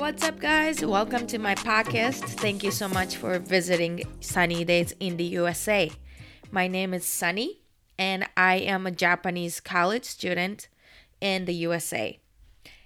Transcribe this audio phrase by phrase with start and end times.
[0.00, 0.82] What's up, guys?
[0.82, 2.24] Welcome to my podcast.
[2.24, 5.92] Thank you so much for visiting Sunny Days in the USA.
[6.50, 7.60] My name is Sunny,
[7.98, 10.68] and I am a Japanese college student
[11.20, 12.18] in the USA.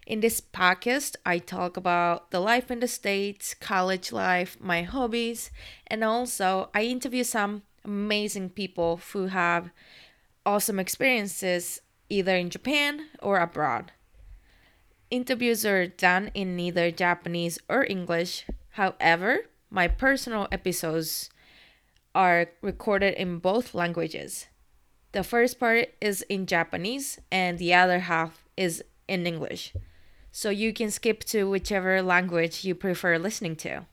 [0.09, 5.53] In this podcast, I talk about the life in the States, college life, my hobbies,
[5.87, 9.71] and also I interview some amazing people who have
[10.45, 13.93] awesome experiences either in Japan or abroad.
[15.14, 18.46] Interviews are done in neither Japanese or English.
[18.72, 21.30] However, my personal episodes
[22.14, 24.48] are recorded in both languages.
[25.12, 29.74] The first part is in Japanese and the other half is in English.
[30.32, 33.86] So you can skip to whichever language you prefer listening to.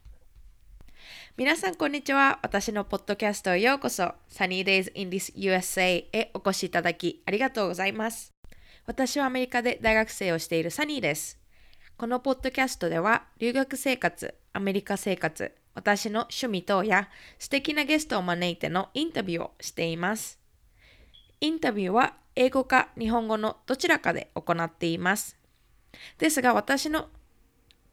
[1.35, 2.39] 皆さんこんにちは。
[2.41, 4.13] 私のポッドキャストへようこそ。
[4.29, 8.31] Sunny Days in this USA へお越しいただきありがとうございます。
[8.84, 11.38] 私はアメリカで大学生をしているサニーです。
[11.96, 20.40] このポッドキャストでは留学生活、アメリカ生活、私の趣味等や素敵なゲストを招いてのインタビューをしています。
[21.40, 25.36] インタビューは英語か日本語のどちらかで行っています。
[26.18, 27.08] ですが私の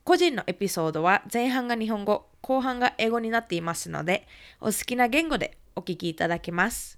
[0.04, 4.28] 個人のエピソードは前半が日本語、後半が英語になっていますので、
[4.60, 6.98] お好きな言語でお聞きいただけます。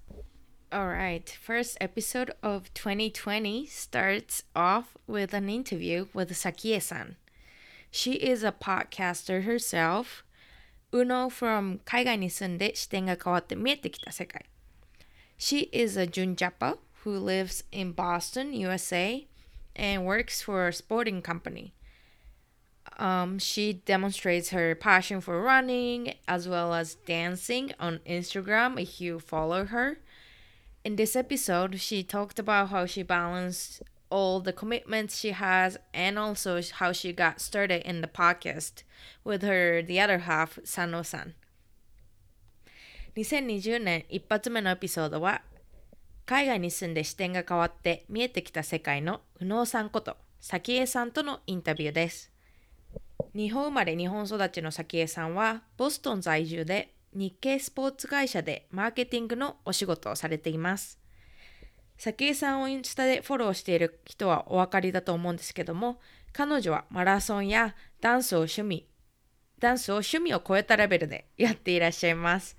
[0.73, 7.15] Alright, first episode of 2020 starts off with an interview with Sakie-san.
[7.89, 10.23] She is a podcaster herself.
[10.93, 14.45] Uno from 海外に住んで視点が変わって見えてきた世界。
[15.37, 19.25] She is a Junjapa who lives in Boston, USA
[19.75, 21.73] and works for a sporting company.
[22.97, 29.19] Um, she demonstrates her passion for running as well as dancing on Instagram if you
[29.19, 29.99] follow her.
[30.84, 36.18] In this episode, she talked about how she balanced all the commitments she has and
[36.18, 38.82] also how she got started in the podcast
[39.22, 41.34] with her the other half, Sano-san.
[43.14, 45.42] 2020年一発目のエピソードは
[46.26, 52.32] 海外に住んで視点が変わって見えてきた世界の右脳さんこと早紀江さんとのインタビューです。
[53.34, 60.98] 日本生まれ日本育ちの早紀江さんはボストン在住で日系スポーツ会社でマーケティングのお仕事をされています。
[61.98, 66.00] 早紀江さんをインスタでフォローしている人はお分かりだと思うんですけども
[66.32, 68.88] 彼女はマラソンやダンスを趣味
[69.62, 72.56] ダンスを趣味を超えたレベルでやっていらっしゃいます。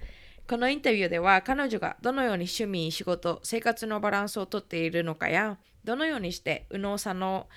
[0.47, 7.49] このインタビューでは彼女がどのように趣味、仕事、生活のバランスをとっているのかや、どのようにして右脳左脳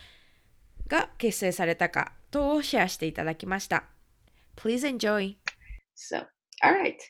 [0.89, 3.85] が結成されたか等をシェアしていただきました。
[4.57, 5.37] Please enjoy!
[5.97, 6.27] So,
[6.65, 7.03] alright.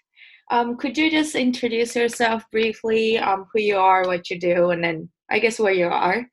[0.51, 4.83] Um, could you just introduce yourself briefly, um, who you are, what you do, and
[4.83, 6.25] then I guess where you are?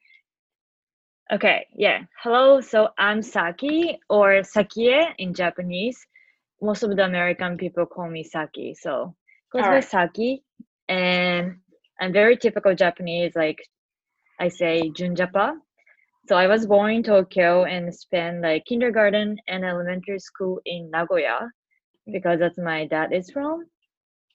[1.32, 2.04] Okay, yeah.
[2.22, 5.98] Hello, so I'm Saki or Sakie in Japanese.
[6.62, 9.16] Most of the American people call me Saki, so
[9.52, 10.44] goes by Saki,
[10.88, 11.58] and
[12.00, 13.34] I'm very typical Japanese.
[13.36, 13.58] Like
[14.40, 15.56] I say Junjapa.
[16.28, 21.50] So I was born in Tokyo and spent like kindergarten and elementary school in Nagoya
[22.12, 23.66] because that's my dad is from.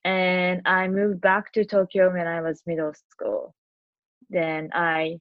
[0.05, 3.55] And I moved back to Tokyo when I was middle school.
[4.31, 5.19] Then I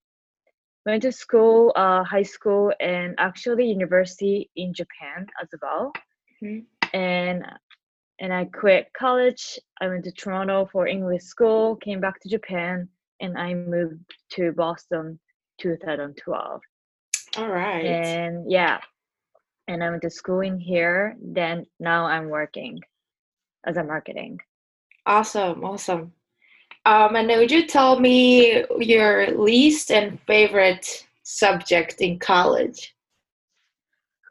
[0.86, 5.92] went to school, uh, high school, and actually university in Japan as well.
[6.44, 6.60] Mm-hmm.
[6.94, 7.46] And
[8.20, 9.60] and I quit college.
[9.80, 14.52] I went to Toronto for English school, came back to Japan, and I moved to
[14.54, 15.20] Boston
[15.60, 16.62] 2012.
[17.38, 17.86] All right.
[17.86, 18.80] And yeah,
[19.68, 21.16] and I went to school in here.
[21.22, 22.80] Then now I'm working
[23.66, 24.40] as a marketing.
[25.06, 26.14] Awesome, awesome.
[26.86, 32.96] Um, and would you tell me your least and favorite subject in college?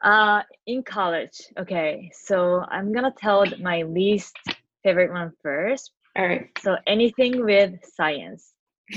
[0.03, 1.39] Uh, in college.
[1.57, 4.35] Okay, so I'm gonna tell my least
[4.83, 5.91] favorite one first.
[6.15, 6.49] All right.
[6.61, 8.53] So anything with science.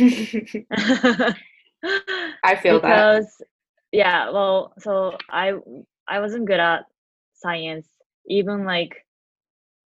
[2.43, 3.47] I feel because, that.
[3.93, 5.55] Yeah, well, so I
[6.11, 6.85] I wasn't good at
[7.35, 7.89] science,
[8.27, 9.07] even like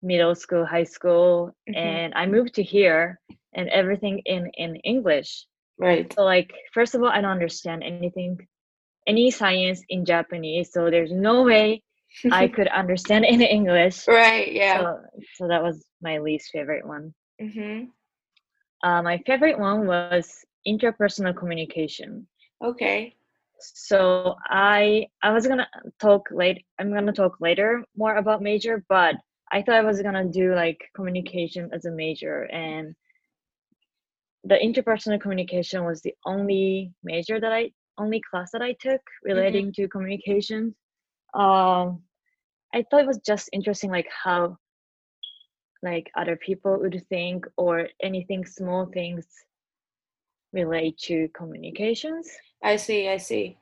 [0.02, 1.76] middle school, high school, mm-hmm.
[1.76, 3.20] and I moved to here,
[3.54, 5.46] and everything in in English.
[5.78, 6.12] Right.
[6.14, 8.38] So like, first of all, I don't understand anything
[9.06, 11.82] any science in Japanese, so there's no way
[12.30, 14.06] I could understand in English.
[14.06, 14.52] Right.
[14.52, 14.80] Yeah.
[14.80, 15.00] So,
[15.34, 17.12] so that was my least favorite one.
[17.40, 17.84] Mm-hmm.
[18.88, 22.26] Uh, my favorite one was interpersonal communication.
[22.64, 23.16] Okay.
[23.74, 25.68] So I I was gonna
[26.00, 26.64] talk late.
[26.78, 29.16] I'm gonna talk later more about major, but
[29.50, 32.94] I thought I was gonna do like communication as a major, and
[34.44, 39.66] the interpersonal communication was the only major that I only class that I took relating
[39.66, 39.82] mm-hmm.
[39.82, 40.74] to communications.
[41.34, 42.02] Um,
[42.74, 44.56] I thought it was just interesting, like how
[45.82, 49.26] like other people would think or anything small things
[50.52, 52.28] relate to communications.
[52.62, 53.56] I see, I see.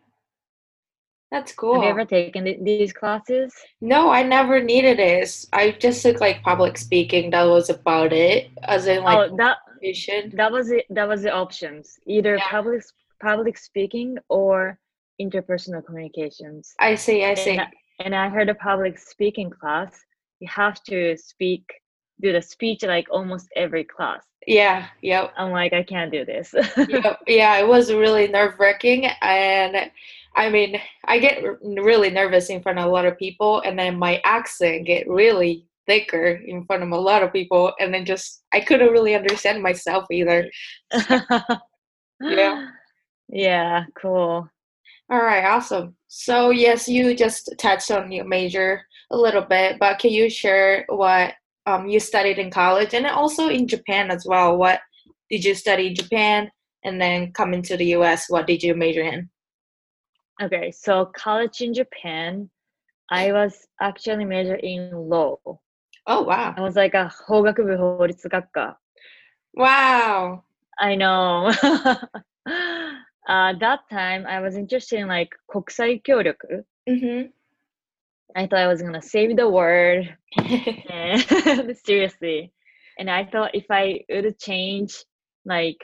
[1.31, 1.75] That's cool.
[1.75, 3.55] Have you ever taken th- these classes?
[3.81, 5.47] No, I never needed it.
[5.53, 7.31] I just took like public speaking.
[7.31, 8.51] That was about it.
[8.65, 9.59] As in like oh, that
[10.35, 10.87] that was it.
[10.91, 11.99] That was the options.
[12.07, 12.51] Either Yeah.
[12.51, 12.83] public
[13.23, 14.79] public speaking or
[15.21, 16.75] interpersonal communications.
[16.81, 17.59] I see, I see.
[17.59, 17.69] And,
[18.01, 19.93] and I heard a public speaking class.
[20.41, 21.65] You have to speak,
[22.21, 24.25] do the speech like almost every class.
[24.47, 25.33] Yeah, yep.
[25.37, 26.55] I'm like, I can't do this.
[26.77, 27.21] yep.
[27.27, 29.07] Yeah, it was really nerve wracking.
[29.21, 29.91] And
[30.37, 33.99] I mean, I get really nervous in front of a lot of people, and then
[33.99, 38.43] my accent get really thicker in front of a lot of people, and then just
[38.53, 40.51] I couldn't really understand myself either.
[42.21, 42.69] Yeah.
[43.33, 44.49] Yeah, cool.
[45.09, 45.95] All right, awesome.
[46.09, 50.85] So yes, you just touched on your major a little bit, but can you share
[50.89, 51.35] what
[51.70, 54.58] um, you studied in college and then also in Japan as well?
[54.58, 54.80] What
[55.30, 56.52] did you study in Japan,
[56.84, 59.30] and then coming to the U.S., what did you major in?
[60.42, 62.50] Okay, so college in Japan,
[63.10, 65.38] I was actually majored in law.
[66.08, 68.78] Oh wow, I was like a 法学部法律学科
[69.54, 70.44] wow.
[70.78, 71.50] I know.
[73.28, 76.36] uh, that time I was interested in like 国際協力
[76.88, 77.32] Mm-hmm.
[78.37, 80.07] I thought I was gonna save the world.
[81.85, 82.53] Seriously.
[82.99, 85.05] And I thought if I would change
[85.45, 85.81] like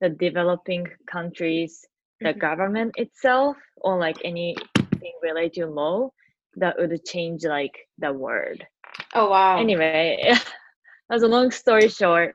[0.00, 1.84] the developing countries,
[2.22, 2.40] the Mhm.
[2.40, 6.10] government itself, or like anything related to law,
[6.56, 8.62] that would change like the world.
[9.14, 9.76] oh wow.
[9.76, 10.18] Anyway,
[11.10, 12.34] as a long story short,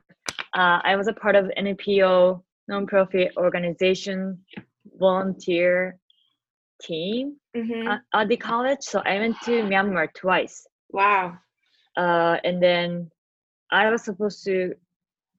[0.54, 4.38] uh, I was a part of NPO nonprofit organization
[4.98, 5.98] volunteer
[6.82, 8.80] team hmm at, at the college.
[8.82, 10.66] So I went to Myanmar twice.
[10.90, 11.36] Wow.
[11.96, 13.10] Uh, and then
[13.70, 14.74] I was supposed to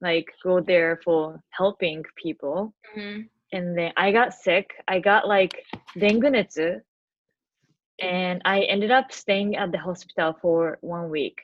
[0.02, 2.74] like go there for helping people.
[2.94, 3.22] hmm
[3.52, 4.68] And then I got sick.
[4.88, 5.54] I got like
[5.98, 6.82] dengue netsu.
[8.02, 11.38] And I ended up staying at the hospital for one week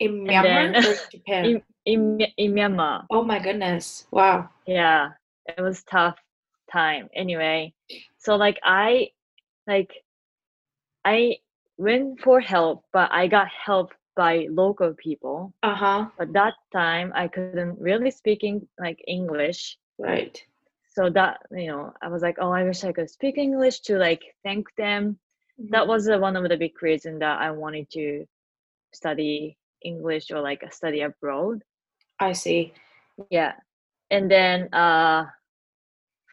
[0.00, 1.44] In Myanmar then- or Japan?
[1.46, 3.04] in, in, in Myanmar.
[3.10, 4.06] oh my goodness.
[4.10, 4.48] Wow.
[4.66, 5.10] Yeah,
[5.46, 6.16] it was tough
[6.72, 7.08] time.
[7.14, 7.74] Anyway,
[8.18, 9.10] so like I
[9.66, 10.04] like
[11.04, 11.38] I
[11.76, 15.54] went for help, but I got help by local people.
[15.62, 16.06] Uh huh.
[16.18, 19.68] But that time I couldn't really speaking like English.
[19.98, 20.44] Right.
[20.88, 23.96] So that you know, I was like, oh, I wish I could speak English to
[23.98, 25.18] like thank them.
[25.70, 25.88] That Mhm.
[25.88, 28.26] was uh, one of the big reasons that I wanted to
[28.92, 31.62] study English or like study abroad.
[32.20, 32.74] I see.
[33.30, 33.52] Yeah.
[34.10, 35.26] And then uh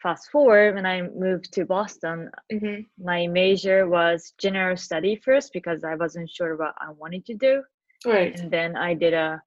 [0.02, 5.84] fast forward when I moved to Boston, hmm my major was general study first because
[5.84, 7.64] I wasn't sure what I wanted to do.
[8.06, 8.38] Right.
[8.40, 9.42] And then I did a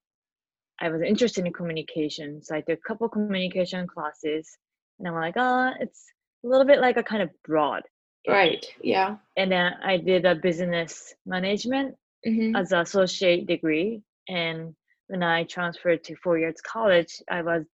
[0.80, 2.42] I was interested in communication.
[2.42, 4.58] So I took a couple communication classes
[4.98, 6.04] and I'm like, oh, it's
[6.44, 7.82] a little bit like a kind of broad.
[8.26, 8.64] Right.
[8.82, 9.16] Yeah.
[9.36, 14.02] And then I did a business management hmm as an associate degree.
[14.28, 14.74] And
[15.08, 17.64] when I transferred to four years college, I was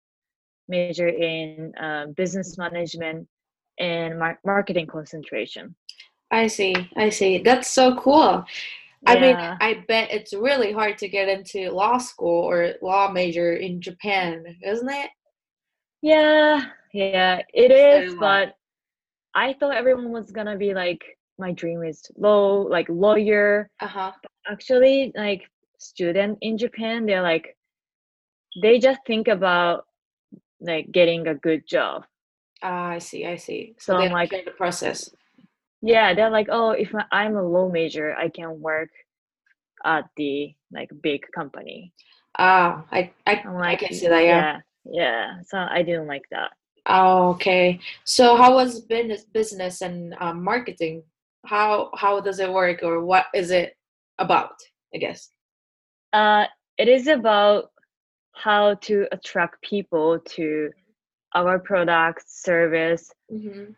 [0.71, 3.27] major in uh, business management
[3.79, 5.75] and mar- marketing concentration.
[6.31, 6.75] I see.
[6.97, 7.39] I see.
[7.39, 8.45] That's so cool.
[9.03, 9.13] Yeah.
[9.13, 13.55] I mean, I bet it's really hard to get into law school or law major
[13.57, 15.11] in Japan, isn't it?
[16.03, 18.15] Yeah, yeah, it is.
[18.21, 18.55] But
[19.35, 21.03] I thought everyone was gonna be like,
[21.39, 23.71] my dream is law, like lawyer.
[23.81, 24.13] Uh huh.
[24.47, 25.43] Actually, like
[25.79, 27.57] student in Japan, they're like,
[28.63, 29.87] they just think about
[30.61, 32.05] like getting a good job.
[32.63, 33.27] Ah, I see.
[33.27, 33.75] I see.
[33.79, 35.11] So they I'm like- the process.
[35.83, 38.91] Yeah, they're like, oh, if I- I'm a law major, I can work
[39.85, 41.93] at the like big company.
[42.39, 44.25] Ah, I I, I'm I like, can see that.
[44.25, 44.61] Yeah.
[44.85, 45.43] yeah, yeah.
[45.47, 46.51] So I didn't like that.
[46.87, 47.81] Oh, okay.
[48.05, 51.03] So how was business business and um, marketing?
[51.47, 53.75] How how does it work, or what is it
[54.19, 54.53] about?
[54.95, 55.31] I guess.
[56.13, 56.45] Uh,
[56.77, 57.71] it is about
[58.45, 60.71] how to attract people to
[61.35, 63.05] our product service.
[63.33, 63.73] Mm-hmm.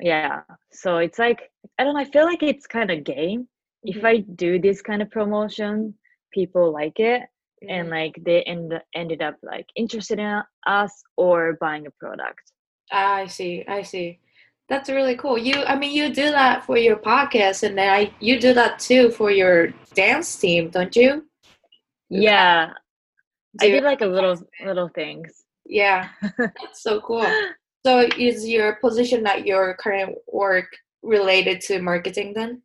[0.00, 0.42] Yeah.
[0.72, 1.40] So it's like
[1.78, 2.00] I don't know.
[2.00, 3.40] I feel like it's kind of game.
[3.84, 4.06] If Mhm.
[4.12, 5.94] I do this kind of promotion,
[6.38, 7.22] people like it,
[7.74, 7.96] and Mhm.
[7.98, 12.44] like they end ended up like interested in us or buying a product.
[12.92, 13.64] Ah, I see.
[13.78, 14.08] I see.
[14.70, 15.36] That's really cool.
[15.48, 18.78] You, I mean, you do that for your podcast, and then I, you do that
[18.78, 21.10] too for your dance team, don't you?
[22.08, 22.72] Yeah,
[23.60, 25.44] I Do- did like a little little things.
[25.66, 26.08] Yeah,
[26.38, 27.26] that's so cool.
[27.86, 30.66] So, is your position at your current work
[31.02, 32.62] related to marketing then?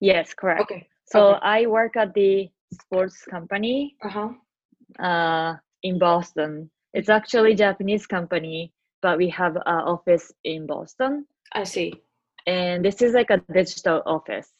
[0.00, 0.62] Yes, correct.
[0.62, 0.88] Okay.
[1.06, 1.40] So okay.
[1.42, 4.30] I work at the sports company Uh-huh.
[5.04, 6.70] uh, in Boston.
[6.94, 9.62] It's actually Japanese company, but we have an
[9.94, 11.26] office in Boston.
[11.52, 11.92] I see.
[12.46, 14.50] And this is like a digital office.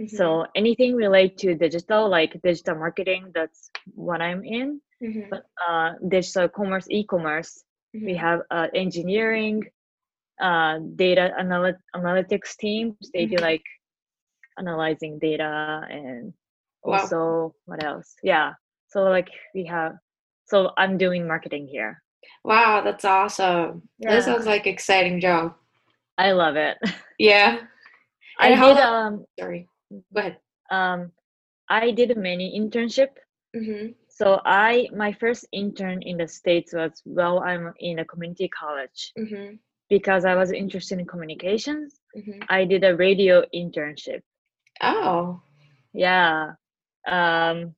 [0.00, 0.10] Mhm.
[0.10, 4.80] So anything related to digital, like digital marketing, that's what I'm in.
[5.02, 5.28] Mhm.
[5.30, 7.64] But uh, digital commerce, e-commerce,
[7.94, 8.18] we Mhm.
[8.18, 9.64] have uh, engineering,
[10.40, 12.94] uh, data analy- analytics teams.
[13.12, 13.42] They do Mhm.
[13.42, 13.66] like
[14.58, 16.32] analyzing data and
[16.82, 16.98] Wow.
[17.02, 18.14] also what else?
[18.22, 18.54] Yeah.
[18.88, 19.98] So like we have.
[20.46, 22.02] So I'm doing marketing here.
[22.44, 23.82] Wow, that's awesome.
[23.98, 24.20] That Yeah.
[24.20, 25.54] sounds like exciting job.
[26.18, 26.78] I love it.
[27.18, 27.66] Yeah.
[28.38, 29.68] I And did um Sorry.
[29.90, 30.36] Go ahead.
[30.70, 31.12] um
[31.68, 33.08] I did many internship.
[33.56, 33.92] Mm-hmm.
[34.08, 39.12] So I my first intern in the states was while I'm in a community college
[39.18, 39.56] Mm-hmm.
[39.88, 41.98] because I was interested in communications.
[42.16, 42.40] Mm-hmm.
[42.48, 44.22] I did a radio internship.
[44.82, 45.40] Oh.
[45.92, 46.52] Yeah.
[47.06, 47.74] Um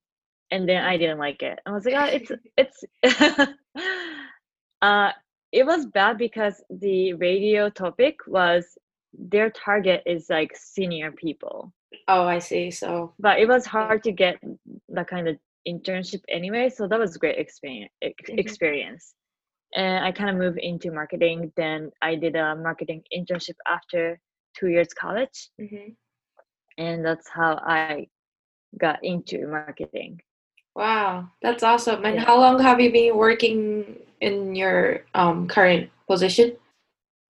[0.53, 1.59] and then I didn't like it.
[1.65, 2.33] I was like, oh, it's
[3.05, 3.49] it's
[4.83, 5.11] uh
[5.53, 8.65] it was bad because the radio topic was
[9.13, 11.73] their target is like senior people.
[12.09, 12.71] Oh, I see.
[12.71, 13.13] So.
[13.19, 14.37] But it was hard to get
[14.91, 15.37] that kind of
[15.69, 18.39] internship anyway, so that was a great experience ex- Mhm.
[18.39, 19.15] experience.
[19.75, 21.53] And I kind of moved into marketing.
[21.57, 24.19] Then I did a marketing internship after
[24.59, 25.93] two years college, Mm-hmm.
[26.79, 28.09] and that's how I
[28.79, 30.21] got into marketing.
[30.75, 32.05] Wow, that's awesome.
[32.05, 32.25] And Yeah.
[32.25, 36.57] how long have you been working in your um, current position?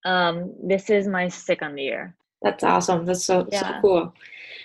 [0.05, 2.15] Um, this is my second year.
[2.43, 3.05] That's awesome.
[3.05, 4.15] That's so so cool.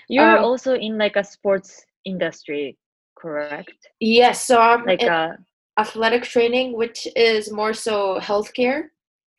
[0.07, 2.77] You're Um, also in like a sports industry,
[3.17, 3.73] correct?
[3.99, 5.37] Yes, so I'm Like in uh,
[5.77, 8.89] athletic training, which is more so healthcare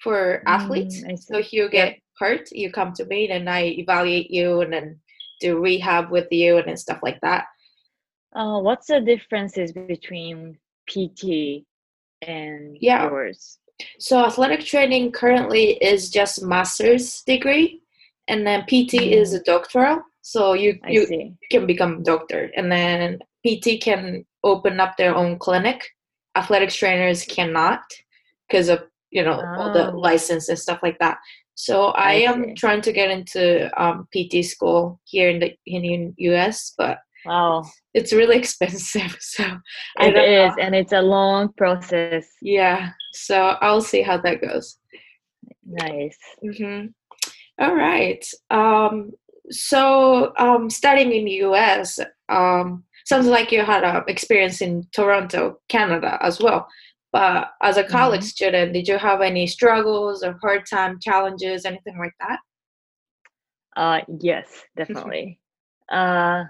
[0.02, 1.02] for athletes.
[1.02, 1.72] Mm, So if you Yep.
[1.72, 5.00] get hurt, you come to me, and I evaluate you, and then
[5.40, 7.44] do rehab with you, and then stuff like that.
[8.34, 11.64] uh, what's the differences between PT
[12.22, 13.08] and Yeah.
[13.08, 13.58] yours?
[13.98, 17.82] So athletic training currently is just master's degree,
[18.28, 20.02] and then PT is a doctoral.
[20.22, 20.80] So you Mm.
[20.84, 21.34] I you see.
[21.50, 25.88] can become doctor, and then PT can open up their own clinic.
[26.36, 27.82] Athletic trainers cannot
[28.48, 29.98] because of you know all the Oh.
[29.98, 31.18] license and stuff like that.
[31.54, 32.54] So I, I am see.
[32.54, 37.64] trying to get into um, PT school here in the in the US, but Wow,
[37.94, 39.16] it's really expensive.
[39.20, 39.44] So
[40.00, 40.62] it is, know.
[40.62, 42.26] and it's a long process.
[42.40, 44.78] Yeah, so I'll see how that goes.
[45.64, 46.16] Nice.
[46.44, 46.86] Mm-hmm.
[47.58, 48.24] All right.
[48.50, 49.12] Um,
[49.50, 55.60] so um, studying in the US, um, sounds like you had a experience in Toronto,
[55.68, 56.68] Canada as well.
[57.12, 58.24] But as a college Mhm.
[58.24, 62.40] student, did you have any struggles or hard time challenges, anything like that?
[63.76, 65.38] Uh, yes, definitely.
[65.92, 66.44] uh,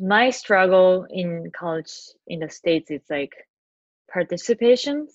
[0.00, 1.92] my struggle in college
[2.26, 3.32] in the states is like
[4.14, 5.08] participations.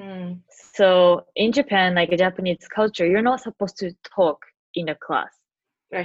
[0.00, 0.40] Mm,
[0.74, 4.38] So in Japan, like a Japanese culture, you're not supposed to talk
[4.74, 5.32] in the class.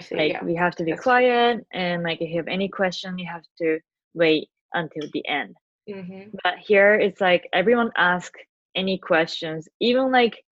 [0.01, 0.15] See.
[0.15, 0.43] Like yeah.
[0.43, 3.43] we have to be That's- quiet, and like if you have any question, you have
[3.59, 3.79] to
[4.13, 5.55] wait until the end.
[5.89, 6.35] Mm-hmm.
[6.43, 8.33] But here, it's like everyone ask
[8.75, 10.43] any questions, even like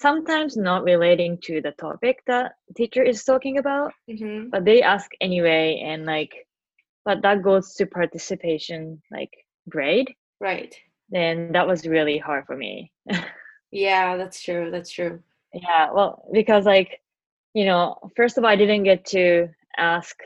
[0.00, 4.48] sometimes not relating to the topic that teacher is talking about, Mm-hmm.
[4.50, 6.46] but they ask anyway, and like,
[7.04, 9.30] but that goes to participation like
[9.68, 10.12] grade.
[10.40, 10.74] Right.
[11.10, 12.92] Then that was really hard for me.
[13.72, 14.70] Yeah, that's true.
[14.70, 15.20] That's true.
[15.52, 17.00] Yeah, well, because like,
[17.54, 20.16] you know, first of all, I didn't get to ask,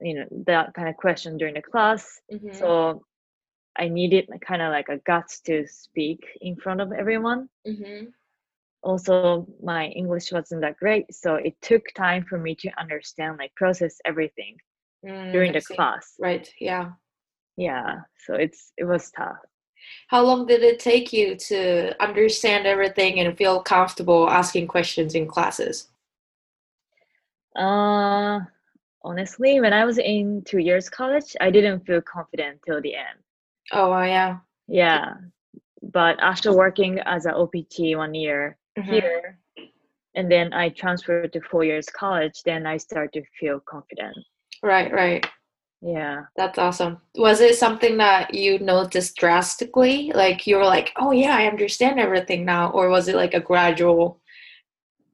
[0.00, 2.20] you know, that kind of question during the class.
[2.32, 2.52] Mm-hmm.
[2.52, 3.04] So
[3.76, 7.48] I needed kind of like a guts to speak in front of everyone.
[7.66, 8.06] mm-hmm.
[8.82, 13.54] Also, my English wasn't that great, so it took time for me to understand, like,
[13.54, 14.56] process everything
[15.32, 16.14] during Mm, I the class.
[16.18, 16.52] Right.
[16.60, 16.92] Yeah.
[17.56, 19.38] Yeah, so it's it was tough.
[20.08, 25.26] How long did it take you to understand everything and feel comfortable asking questions in
[25.26, 25.88] classes?
[27.56, 28.40] Uh,
[29.02, 33.18] honestly, when I was in two years college, I didn't feel confident till the end.
[33.72, 34.38] Oh, yeah.
[34.68, 35.14] Yeah,
[35.82, 38.92] but after working as an OPT one year Mhm.
[38.92, 39.38] here,
[40.14, 44.16] and then I transferred to four years college, then I start to feel confident.
[44.62, 45.24] Right, right.
[45.82, 46.24] Yeah.
[46.36, 46.98] That's awesome.
[47.14, 50.12] Was it something that you noticed drastically?
[50.14, 53.40] Like you were like, "Oh yeah, I understand everything now," or was it like a
[53.40, 54.20] gradual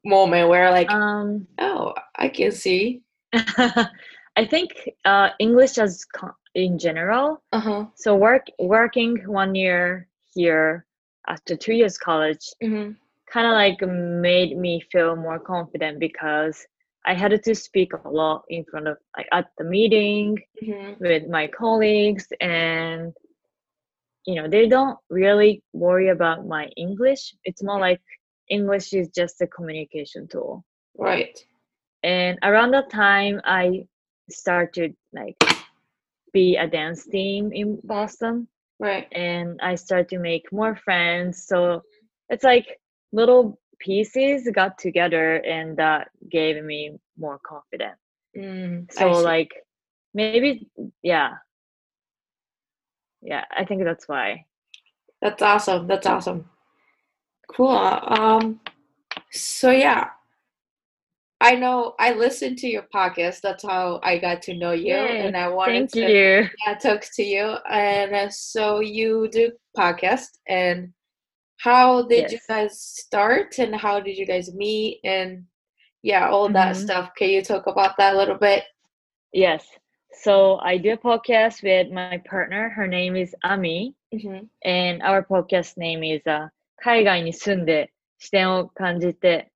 [0.04, 4.70] moment where like, Um, "Oh, I can see." I think
[5.04, 6.04] uh, English as
[6.54, 7.42] in general.
[7.52, 7.84] Uh huh.
[7.94, 10.84] So work working one year here
[11.28, 12.92] after two years college hmm
[13.36, 13.80] kind of like
[14.30, 16.66] made me feel more confident because
[17.04, 20.98] I had to speak a lot in front of like at the meeting Mhm.
[21.00, 23.12] with my colleagues and
[24.26, 28.00] you know they don't really worry about my english it's more like
[28.48, 30.64] english is just a communication tool
[30.98, 31.36] Right.
[32.02, 33.86] and around that time i
[34.30, 35.36] started like
[36.32, 39.08] be a dance team in boston Right.
[39.12, 41.82] and i started to make more friends so
[42.28, 42.66] it's like
[43.12, 47.98] little pieces got together and that gave me more confidence
[48.36, 49.50] Mm, so like
[50.12, 50.68] maybe
[51.02, 51.36] yeah
[53.22, 54.44] yeah i think that's why
[55.22, 55.86] That's awesome.
[55.86, 56.48] That's awesome.
[57.56, 57.70] Cool.
[57.70, 58.60] Um,
[59.32, 60.10] so yeah,
[61.40, 63.40] I know I listened to your podcast.
[63.40, 67.04] That's how I got to know you, Yay, and I wanted to you yeah, talk
[67.14, 67.56] to you.
[67.70, 70.92] And uh, so you do podcast, and
[71.59, 72.45] how did you Yes.
[72.47, 75.45] guys start, and how did you guys meet, and
[76.03, 76.79] yeah, all that Mhm.
[76.83, 77.11] stuff.
[77.15, 78.63] Can you talk about that a little bit?
[79.33, 79.63] yes
[80.23, 85.23] so i do a podcast with my partner her name is ami hmm and our
[85.23, 86.49] podcast name is、uh,
[86.83, 89.51] 海外に住んで視点を感じて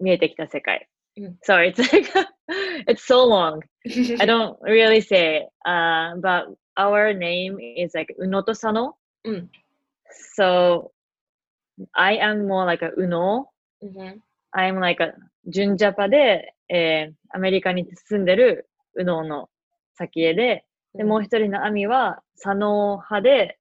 [0.00, 2.10] 見えてきた世界うん sorry it's like
[2.88, 3.60] it's so long
[4.20, 8.96] I don't really say it, uh, but our name is like Unoto Sano.
[9.24, 9.48] Mm.
[10.34, 10.90] So
[11.93, 13.49] I am more like a Uno.
[13.81, 14.19] hmm
[14.55, 15.13] I'm like a
[15.47, 19.49] 純ジャパで、えーアメリカに住んでる Uno の
[19.95, 23.57] 先へで、でもう一人のアミは佐野派で、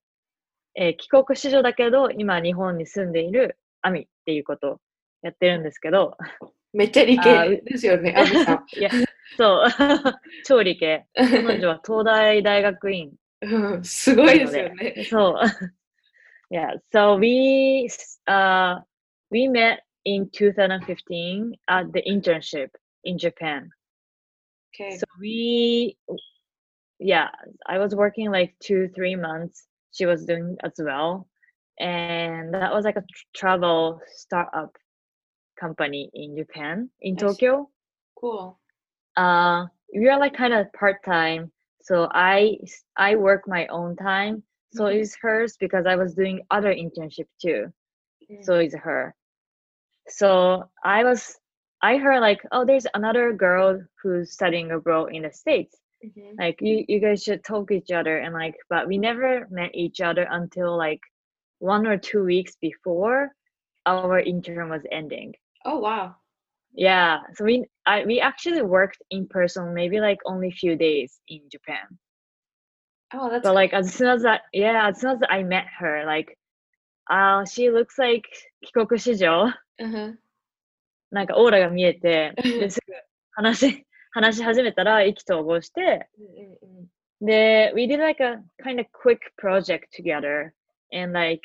[0.74, 4.80] えー帰国子女だけど今日本に住んでいるアミっていうことを
[5.22, 6.16] やってるんですけど、
[6.72, 8.78] めっちゃ理あ系ですよね、アミさん。
[8.78, 8.90] いや、
[9.38, 9.68] そう、
[10.44, 11.06] 超理系。
[11.14, 14.94] 彼女は東大大学院うんすごいですよね。
[15.10, 15.34] So
[16.52, 17.90] yeah, so we
[18.28, 18.80] uh
[19.30, 22.70] we met in 2015 at the internship
[23.04, 23.70] in Japan.
[24.74, 24.96] Okay.
[24.96, 25.96] So we
[27.00, 27.28] yeah,
[27.66, 29.68] I was working like 2 3 months.
[29.92, 31.28] She was doing as well.
[31.80, 34.76] And that was like a tr- travel startup
[35.60, 37.70] company in Japan in Tokyo.
[38.18, 38.58] Cool.
[39.16, 42.56] uh we are like kind of part-time so i
[42.96, 44.96] i work my own time so Mhm.
[45.00, 47.72] is hers because i was doing other internship too
[48.30, 48.44] Mm.
[48.44, 49.14] so it's her
[50.08, 51.38] so i was
[51.82, 56.38] i heard like oh there's another girl who's studying abroad in the states Mhm.
[56.38, 59.70] like you, you guys should talk to each other and like but we never met
[59.74, 61.00] each other until like
[61.60, 63.30] one or two weeks before
[63.86, 65.24] our intern was ending
[65.64, 66.16] Oh wow.
[66.72, 71.40] yeah, so we I we actually worked in person maybe like only few days in
[71.50, 71.98] Japan.
[73.13, 76.05] Oh, that's But like as soon as I yeah, as soon as I met her,
[76.05, 76.37] like
[77.09, 78.27] uh she looks like
[78.61, 80.15] 帰国子女 uh-huh.
[81.11, 82.93] なんかオーラが見えて、ですぐ
[83.31, 86.87] 話し話し始めたら意気投合して、 Mm-mm-mm.
[87.21, 90.53] で we did like a kind of quick project together
[90.91, 91.41] and like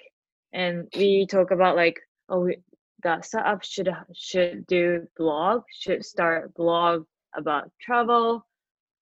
[0.53, 2.59] and we talk about like oh we,
[3.03, 7.05] the startup should should do blog should start blog
[7.35, 8.45] about travel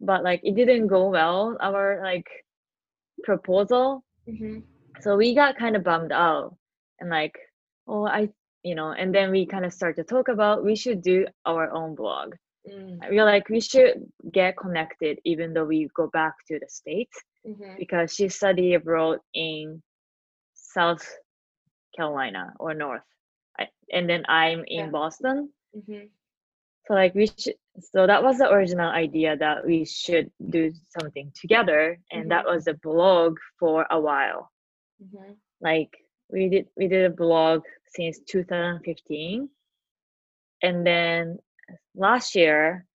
[0.00, 2.28] but like it didn't go well our like
[3.23, 4.63] proposal Mhm.
[5.01, 6.55] so we got kind of bummed out
[6.99, 7.37] and like
[7.87, 8.29] oh i
[8.63, 11.69] you know and then we kind of start to talk about we should do our
[11.71, 12.35] own blog
[12.67, 12.97] Mm.
[13.11, 13.93] we're like we should
[14.31, 17.77] get connected even though we go back to the states Mhm.
[17.77, 19.83] because she studied abroad in
[20.55, 21.05] south
[21.95, 23.03] carolina or north
[23.59, 24.91] I, and then i'm in Yeah.
[24.91, 26.09] boston Mhm.
[26.87, 31.31] So like we should so that was the original idea that we should do something
[31.35, 34.51] together and that was a blog for a while
[35.03, 35.35] Mhm.
[35.61, 35.91] like
[36.29, 37.63] we did we did a blog
[37.95, 39.49] since 2015
[40.63, 41.37] and then
[41.95, 42.85] last year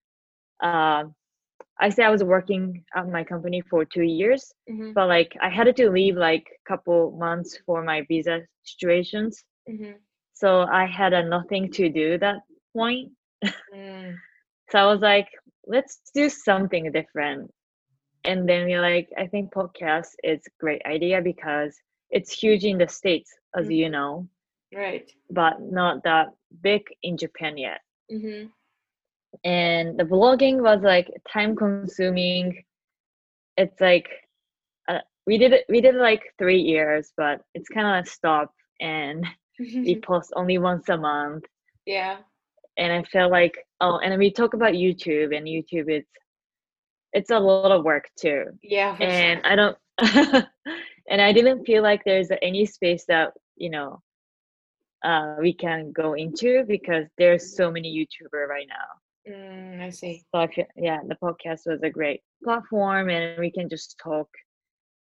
[0.63, 1.15] um
[1.81, 4.95] i said i was working at my company for two years Mhm.
[4.95, 9.95] but like i had to leave like a couple months for my visa situations Mhm.
[10.33, 12.39] so i had a nothing to do that
[12.75, 13.11] point
[13.73, 14.21] Mm.
[14.71, 15.29] so i was like
[15.67, 17.41] let's do something different
[18.17, 21.79] and then we're like i think podcast is a great idea because
[22.11, 23.77] it's huge in the states as Mhm.
[23.77, 24.29] you know
[24.73, 25.11] Right.
[25.31, 26.29] but not that
[26.63, 28.53] big in japan yet Mhm.
[29.45, 32.47] and the blogging was like time consuming
[33.45, 33.97] it's like
[34.81, 34.93] uh,
[35.27, 39.25] we did it we did it like three years but it's kind of stopped and
[39.85, 41.45] we post only once a month
[41.87, 42.19] yeah.
[42.81, 46.11] And i felt like oh and we talk about youtube and youtube it's
[47.15, 48.97] it's a lot of work too Yeah.
[49.01, 49.53] And sure.
[49.53, 49.79] i don't
[51.11, 54.01] and i didn't feel like there's any space that you know
[55.05, 58.89] uh we can go into because there's so many youtuber right now
[59.29, 60.25] Mm, I see.
[60.33, 64.29] So I feel, yeah, the podcast was a great platform and we can just talk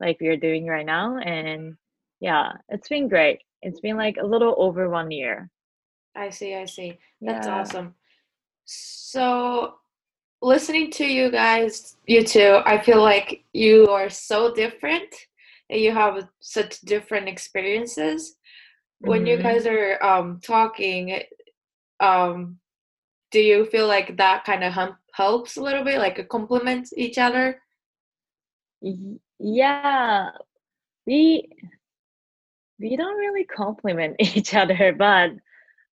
[0.00, 1.16] like we are doing right now.
[1.18, 1.74] And
[2.20, 3.40] yeah, it's been great.
[3.62, 5.48] It's been like a little over one year.
[6.14, 6.98] I see, I see.
[7.24, 7.54] That's Yeah.
[7.60, 7.94] awesome.
[8.64, 9.74] So,
[10.42, 15.14] listening to you guys, you two, I feel like you are so different
[15.70, 18.36] and you have such different experiences.
[19.00, 19.42] When you Mhm.
[19.42, 21.22] guys are um, talking,
[22.00, 22.58] um,
[23.30, 26.92] do you feel like that kind of hum- helps a little bit, like it complements
[26.96, 27.60] each other?
[29.38, 30.30] Yeah,
[31.06, 31.48] we
[32.78, 35.30] we don't really compliment each other, but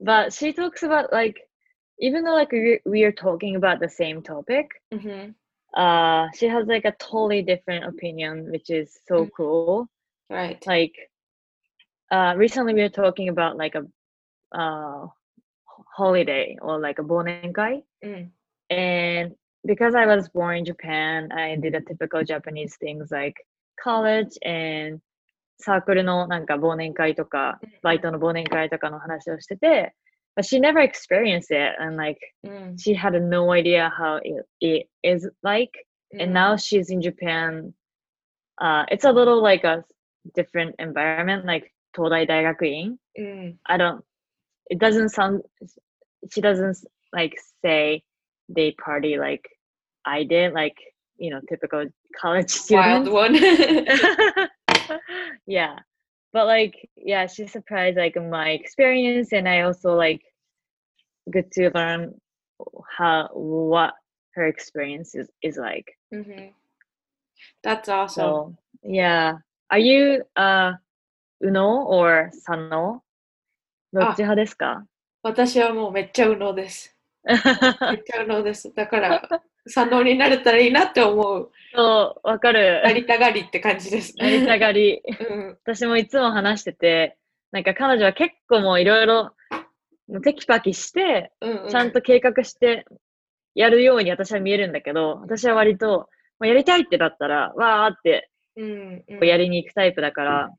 [0.00, 1.36] but she talks about like
[2.00, 5.30] even though like we we are talking about the same topic, Mm-hmm.
[5.76, 9.32] uh, she has like a totally different opinion, which is so Mm.
[9.36, 9.76] cool.
[10.30, 10.66] Right.
[10.66, 10.82] Like,
[12.10, 13.84] uh, recently we were talking about like a
[14.58, 15.06] uh
[15.96, 18.30] holiday or like a bonenkai, Mm.
[18.70, 19.34] and
[19.66, 23.34] because I was born in Japan, I did a typical Japanese things like
[23.82, 25.00] college and
[25.59, 29.93] サークルのなんか忘年会とか、バイトの忘年会とかの話をしてて、
[30.38, 32.77] but she never experienced it and like Mm.
[32.77, 35.71] she had no idea how it, it is like.
[36.13, 36.33] And Mm.
[36.33, 37.73] now she's in Japan.
[38.61, 39.83] Uh, it's a little like a
[40.35, 42.97] different environment, like Todai Daigakuin.
[43.17, 43.57] Mm.
[43.65, 44.03] I don't,
[44.69, 45.41] it doesn't sound,
[46.31, 46.77] she doesn't
[47.13, 47.33] like
[47.63, 48.03] say
[48.49, 49.45] they party like
[50.05, 50.75] I did, like,
[51.17, 51.85] you know, typical
[52.19, 53.11] college Wild student.
[53.11, 54.47] one.
[55.45, 55.79] yeah.
[56.33, 60.21] But like, yeah, she's surprised like my experience and I also like
[61.31, 62.19] good to learn
[62.97, 63.93] how what
[64.33, 65.97] her experience is, is like.
[66.11, 66.49] hmm
[67.63, 68.23] That's awesome.
[68.23, 69.38] So yeah.
[69.71, 70.73] Are you uh
[71.41, 73.01] Uno or Sano?
[73.93, 74.85] どっち派ですか
[75.23, 76.93] 私はもうめっちゃ右脳です。
[77.24, 78.72] めっちゃ右脳です。
[78.74, 79.28] だから、
[79.66, 81.50] 左脳になれたらいいなって思う。
[81.74, 82.83] そう、わかる。
[82.83, 84.16] なりたがりって感じです。
[84.16, 85.02] なりたがり。
[85.30, 85.59] うん。
[85.62, 87.16] 私もいつも話してて、
[87.52, 89.33] なんか彼女は結構もういろいろ
[90.22, 91.68] テキパキして、うん、うん。
[91.68, 92.87] ちゃんと計画して
[93.54, 98.30] やるように私は見えるんだけど、私は割と、まあ、やりたいってだったら、わーって
[99.20, 100.50] やりに行くタイプだから、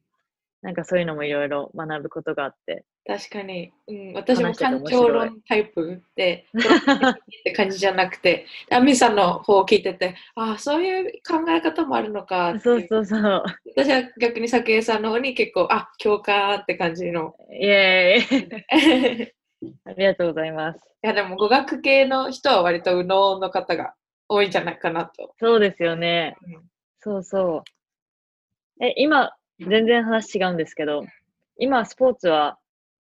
[0.61, 2.85] なんかそういうのもいろいろ学ぶことがあって。
[3.05, 3.71] 確かに。
[3.87, 13.43] うん、私も感情論タイプで、どって感じじゃなくて、 アミさんの方を聞いてて、ああ、そういう考え方もあるのかそうそうそう。
[13.75, 17.35] 私は逆に早紀江さんの方に結構、あ、共感って感じの。
[17.51, 19.67] イエーイ。
[19.67, 20.91] い ありがとうございます。
[21.01, 23.95] や、でも語学系の人は割と右脳の方が
[24.27, 25.33] 多いんじゃないかなと。
[25.39, 26.35] そうですよね。
[26.43, 26.71] うん
[27.03, 27.63] そうそ
[28.79, 28.85] う。
[28.85, 29.31] え、今、
[29.69, 31.05] 全然話違うんですけど、
[31.57, 32.57] 今、スポーツは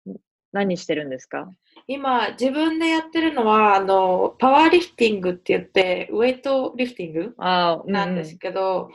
[0.07, 0.15] ん
[0.51, 1.49] 何してるんですか？
[1.87, 7.35] 今、自分でやってるのは、あの、パワーリフティングって言って、ウェイトリフティング
[7.91, 8.89] なんですけど、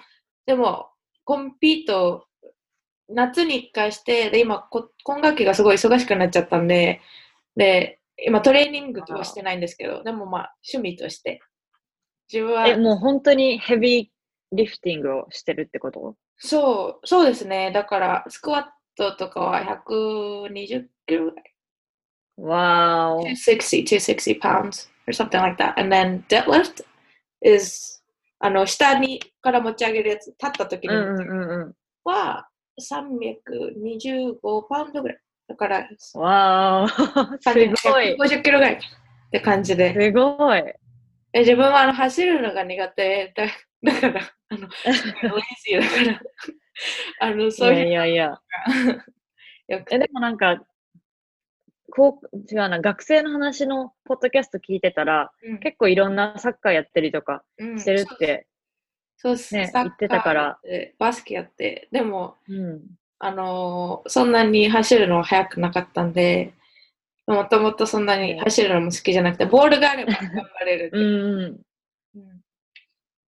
[0.47, 0.89] でも、
[1.25, 2.27] コンピート、
[3.09, 7.01] 夏に1回して、で、今こ、今学期がすごい忙しくなっちゃったんで、
[7.57, 11.41] で、今トレーニングとかしてないんですけど、でもまあ、趣味として。
[12.33, 14.09] 自分は、え、もう本当にヘビー
[14.53, 16.17] リフティングをしてるってこと？
[16.39, 17.71] そう、そうですね。
[17.73, 18.65] だから、スクワッ
[18.97, 21.55] トとかは120キロぐらい。
[22.39, 23.23] わーお。
[23.25, 25.75] 260, 260 pounds or something like that.
[25.79, 26.85] And then deadlift
[27.43, 28.03] is
[28.41, 31.75] あの下にから持ち上げるやつ、立った時にうんうんうんうん。
[32.05, 32.49] は
[32.81, 35.19] 325パウンドぐらい。
[35.49, 37.79] だから、わーお。
[37.79, 38.17] すごい。
[38.17, 38.79] 50キロぐらいっ
[39.33, 39.93] て感じで。
[39.93, 40.63] すごい。
[41.33, 44.21] え自分はあの走るのが苦手だだから、
[44.51, 46.23] あの、レイジーだから、
[47.21, 47.79] あの、いそういう。
[47.81, 48.41] やいやいや。
[49.69, 49.95] よく。
[49.95, 50.63] え、でもなんか、
[51.91, 55.59] こう、違うな、学生の話のポッドキャスト聞いてたら、うん。
[55.59, 57.79] 結構いろんなサッカーやったりとかうん。
[57.81, 58.47] してるって、
[59.17, 59.55] そうです。
[59.55, 60.61] ね言ってたから。
[60.99, 62.83] バスケやって、でも、うん。
[63.21, 66.53] あのーそんなに走るのは速くなかったんで、
[67.27, 71.01] もともとそんなに走るのも好きじゃなくて、ボールがあれば頑張れるってう。
[71.01, 71.07] んい
[71.47, 71.61] う。
[72.15, 72.43] うん。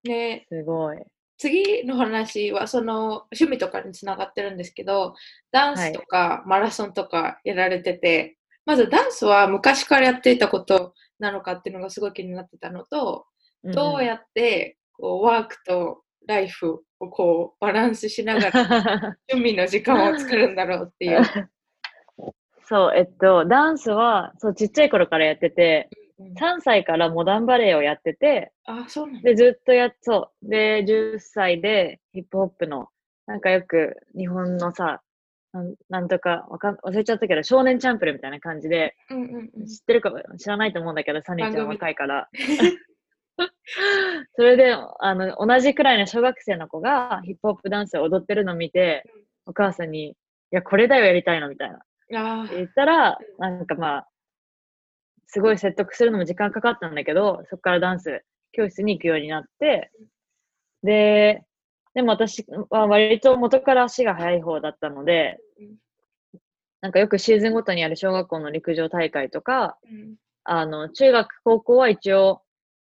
[0.06, 0.98] うんで、すごい。
[1.38, 5.16] 次の話はその趣味とかにつながってるんですけど、
[5.52, 13.26] ダンスとかマラソンとかやられてて、まずダンスは昔からやっていたことなのかっていうのがすごい気になってたのと、
[13.64, 18.52] どうやってこうワークとライフをこうバランスしながら
[19.32, 21.22] 趣味の時間を作るんだろうっていう。
[22.68, 29.30] そう、えっと、ダンスは、そう、ちっちゃい頃からやってて、うん3歳からモダンバレエをやってて、あ、そうなんだ。
[29.30, 30.50] で、ずっとやっそう。
[30.50, 32.90] で、10歳でヒップホップの、
[33.26, 35.02] なんかよく日本のさ、
[35.52, 39.66] なんなんとかわかん忘れちゃったけど、少年チャンプルみたいな感じで、うんうんうん。
[39.66, 42.30] 知ってるかも知らないと思うんだけど、サニーちゃん若いから。
[44.36, 49.04] それで、あの、同じくらいの小学生の子がヒップホップダンスを踊ってるのを見て、
[49.46, 50.16] お母さんに、い
[50.52, 51.80] や、これだよ、やりたいの、みたいな。
[52.16, 54.08] あ言ったら、なんかまあ、
[55.32, 59.92] すごい説得するのも時間かかったんだけど、そこからダンス教室に行くようになって、
[60.82, 61.44] で、
[61.94, 65.76] でも私は割と元から足が速い方だったのでうん、
[66.82, 70.16] なんかよくシーズンごとにある小学校の陸上大会とか、うん
[70.46, 72.42] あの、中学、高校は一応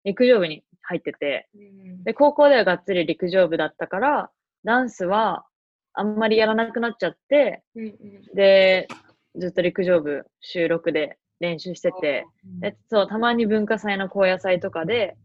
[0.04, 4.32] 陸上部に入ってて、うんで、高校ではがっつり陸上部だったから、
[4.64, 5.46] ダンスは
[5.94, 8.36] あんまりやらなくなっちゃって、うんうん。
[8.36, 8.88] で、
[9.36, 12.26] ずっと陸上部週6で練習してて、
[12.60, 15.16] でそう、たまに文化祭の高野祭とかで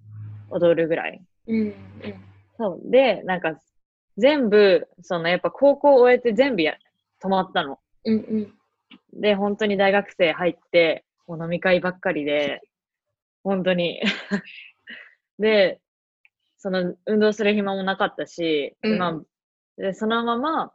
[0.50, 1.22] 踊るぐらい。
[1.46, 1.74] うんうん
[2.58, 2.90] そう。
[2.90, 3.58] で、なんか、
[4.18, 6.76] 全部、その、やっぱ高校を終えて全部や、
[7.22, 7.78] 止まったの。
[8.04, 8.54] うんうん
[9.14, 12.60] で、本当に大学生入って、もう飲み会ばっかりで、
[13.42, 14.02] 本当に。
[15.38, 15.80] で、
[16.58, 19.22] その、運動する暇もなかったし、うんまあ、
[19.76, 20.72] で、そのまま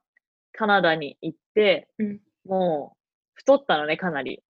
[0.51, 2.97] カナダに行って、うんもう、
[3.33, 4.41] 太ったのね、かなり。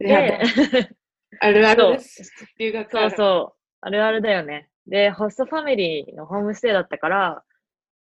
[0.00, 0.40] あ、でで、
[1.40, 2.32] あるあるです。
[2.58, 3.58] 留学そうそう。
[3.80, 4.68] あるあるだよね。
[4.86, 7.44] で、ホストファミリーのホームステイだったから、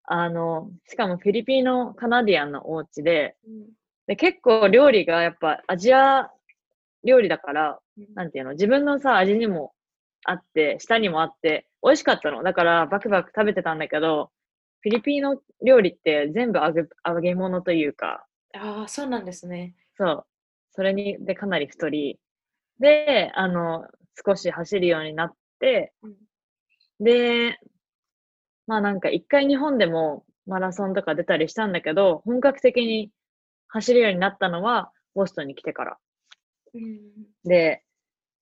[0.05, 3.66] あの、しかもフィリピンのカナディアンのお家で、うん
[4.07, 6.29] で結構料理がやっぱアジア
[7.05, 7.79] 料理だから、
[8.14, 9.73] なんていうの、自分のさ、味にも
[10.25, 12.42] あって、舌にもあって、美味しかったの。
[12.42, 14.31] だからバクバク食べてたんだけど、
[14.81, 19.75] フィリピンの料理って全部揚げ揚げ物というか、ああ、そうなんですね。
[19.97, 20.27] そう。
[20.72, 22.18] それに、で、かなり太り。
[22.78, 23.87] で、あの、
[24.26, 26.14] 少し走るようになって、うん
[27.00, 27.58] で、
[28.66, 33.11] まあなんか一回日本でもマラソンとか出たりしたんだけど、本格的に
[33.68, 35.98] 走るようになったのはボストンに来てから。
[36.74, 37.00] うん
[37.44, 37.82] で、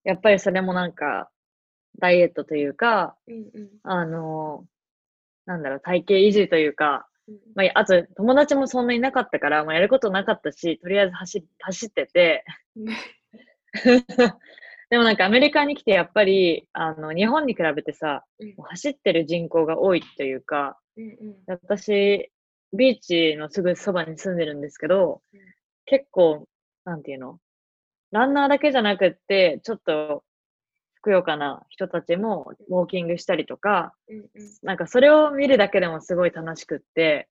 [0.05, 1.31] やっぱりそれもなんか、
[1.99, 4.67] ダイエットというか、うんうんあの、
[5.47, 7.10] なんだろう、体型維持というか、うん
[7.55, 12.45] まあ、あと友達もそんなになかったから、まあ、やることなかったし、とりあえず走走ってて、
[14.91, 18.55] でもなんかアメリカに来てやっぱり、あの、日本に比べてさ、うん。
[18.57, 21.37] 走ってる人口が多いというか、うんうん。
[21.47, 22.31] 私、
[22.73, 25.41] ビーチのすぐそばに住んでるんですけどうん、
[25.87, 26.47] 結構、
[26.85, 27.39] なんていうの？
[28.13, 30.25] ランナーだけじゃなくって、ちょっと、
[31.01, 34.27] ふくよかな人たちもウォーキングしたりとか、うんうん。
[34.63, 37.29] なんかそれを見るだけでもすごい楽しくって、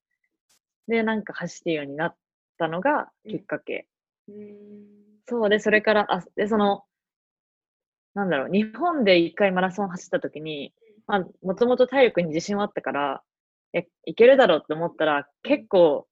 [0.87, 2.15] で、なんか走るようになっ
[2.57, 3.87] たのがきっかけ。
[4.27, 4.87] うん。
[5.27, 6.83] そうで、それから、あ、で、その、
[8.15, 10.73] なんだろう、日本で一回マラソン走った時に、
[11.05, 13.21] まあ、もともと体力に自信はあったから、
[13.73, 16.07] え、いけるだろうって思ったら、結構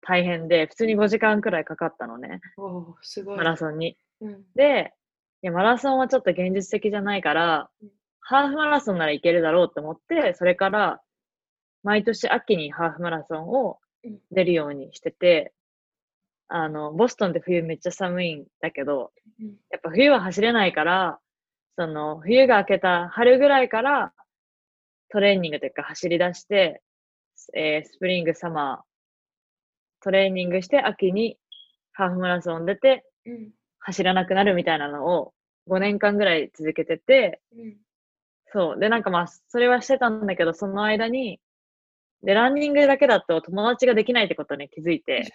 [0.00, 3.36] 大変で、普通に5時間くらいかかったのね、おーすごい。
[3.36, 3.98] マラソンに。
[4.22, 4.44] うん。
[4.54, 4.94] で、
[5.42, 7.88] いや、マラソンはちょっと現実的じゃないからうん、
[8.20, 11.00] ハーフマラソンならいけるだろうって思って、それから、
[11.82, 14.18] 毎年秋にハーフマラソンをうん。
[14.32, 15.52] 出るようにしてて、
[16.48, 19.56] あの、ボストンって冬めっちゃ寒いんだけど、うん。
[19.70, 21.20] やっぱ冬は走れないから、
[21.76, 24.12] その、冬が明けた春ぐらいから、
[25.10, 26.82] トレーニングというか走り出して、
[27.54, 28.78] えースプリング、サマー、
[30.02, 31.38] トレーニングして秋に
[31.92, 33.50] ハーフマラソン出て、うん
[33.82, 35.32] 走らなくなるみたいなのを
[35.68, 37.76] 5年間ぐらい続けてて、うん。
[38.52, 38.78] そう。
[38.78, 41.40] で、なんかまあ、それはしてたんだけど、その間に、
[42.22, 45.32] で、ランニングだけだと友達ができないってことに気づいて、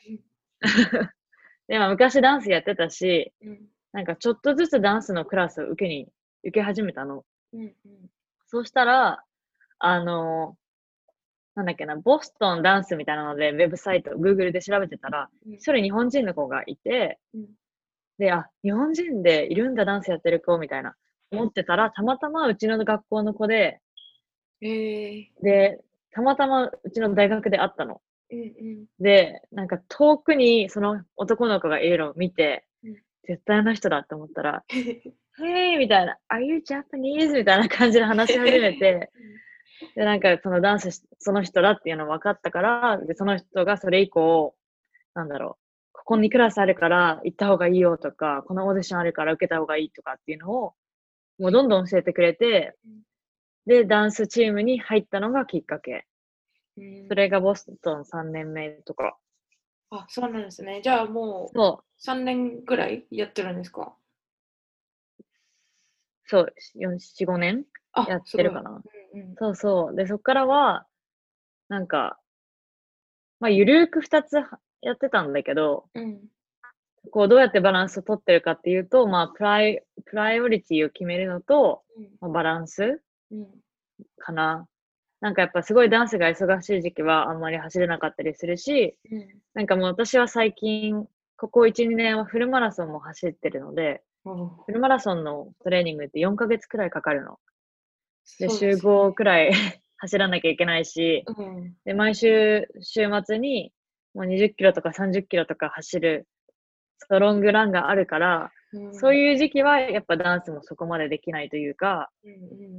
[1.67, 3.67] で、まあ、昔ダンスやってたし、うん。
[3.91, 6.07] なんかちょっとずつダンスのクラスを受けに、
[6.43, 7.25] 受け始めたの。
[7.53, 7.73] うんうん。
[8.47, 9.23] そうしたら、
[9.79, 10.57] あの
[11.55, 15.53] なんだっけな、ボストンダンスみたいなので、ウェブサイト、Google で調べてたら、うん。
[15.53, 17.47] 一人日本人の子がいて、うん
[18.17, 20.95] で、あ、日本人でいるんだ、ダンスやってる子、みたいな、
[21.31, 23.79] 思ってたら、たまたまうちの学校の子で、
[24.61, 25.79] えーで、
[26.11, 28.01] たまたまうちの大学で会ったの。
[28.29, 32.95] うんうんで、なんか遠くにその男の子がいるのを見て、うん
[33.27, 34.63] 絶対あの人だって思ったら、
[35.37, 35.77] Hey!
[35.77, 37.33] みたいな、Are you Japanese?
[37.33, 39.11] みたいな感じで話し始めて、
[39.95, 44.55] で、なんかそのダンスし、その人だっていうの分かったから、で、その人がそれ以降、
[45.13, 45.66] なんだろう、
[45.97, 50.73] ここにクラスあるから行った方がいいよとか、このオーディションあるから受けた方がいいとかっていうのを、
[51.37, 53.01] もうどんどん教えてくれてうん、
[53.65, 56.05] で、ダンスチームに入ったのがきっかけ。
[56.77, 59.17] うんそれがボストン3年目とか。
[59.89, 60.81] あ、そうなんですね。
[60.83, 63.95] じゃあもうそう、3年ぐらいやってるんですか？
[66.25, 68.69] そう、4、4、5年あやってるかな。
[68.71, 69.95] うんうんそうそう。
[69.95, 70.85] で、そっからは、
[71.69, 72.19] なんか、
[73.39, 76.21] まあ、ゆるーく2つはやってたんだけど、うん。
[77.11, 81.83] こうどうやってバランスを取ってるかっていうと、まあプライ、プライオリティを決めるのと、
[82.21, 83.47] まあ、バランスうん。
[84.17, 84.67] かな。
[85.19, 89.27] なんかやっぱすごいダンスが忙しい時期はあんまり走れなかったりするし、うん。
[89.53, 91.05] なんかもう私は最近、
[91.37, 94.49] ここ1、2年はフルマラソンも走ってるので、うん。
[94.65, 97.39] フルマラソンのトレーニングって4ヶ月くらいかかるの。
[98.39, 99.51] で、週そうす5くらい
[99.97, 101.75] 走らなきゃいけないし、うん。
[101.85, 103.73] で、毎週、週末に
[104.17, 106.27] もう20キロとか30キロとか走る
[106.97, 108.51] ストロングランがあるから、
[108.91, 112.29] そうういう時期はやっぱダンスもそこまでできないというか、ん。
[112.29, 112.33] う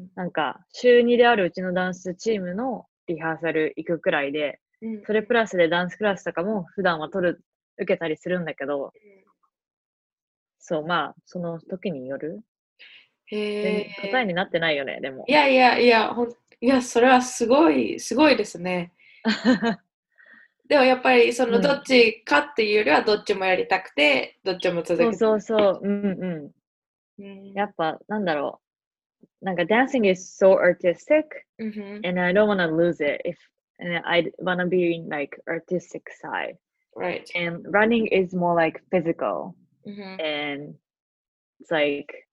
[0.05, 0.11] ん。
[0.17, 5.03] なんか週2であるうちのダンスチームのリハーサル行くくらいで、うん。
[5.05, 7.45] それプラスでダンスクラスとかも普段は取る、
[7.81, 8.93] 受けたりするんだけど、
[10.59, 12.41] そう、まあ、その時による。
[13.31, 13.85] へ。
[14.11, 15.33] 答えになってないよね、でもい。
[15.33, 18.93] やいやいや、ほん、いや、それはすごい、すごいですね。
[20.68, 25.18] でもやっぱり、その、うんどっちかっていうよりは、どっちもやりたくて、どっちも続そうけて。
[25.18, 26.54] そうそう、うんう
[27.20, 27.54] うんん。
[27.54, 29.46] やっぱ、なんだろう。
[29.46, 31.26] なんか、dancing is so artistic
[31.60, 33.36] うんふん and I don't want to lose it if
[33.80, 36.58] and I want to be in like artistic side.
[36.96, 37.26] Right.
[37.36, 39.54] And running is more like physical
[39.86, 40.76] うんふん and
[41.62, 42.28] it's like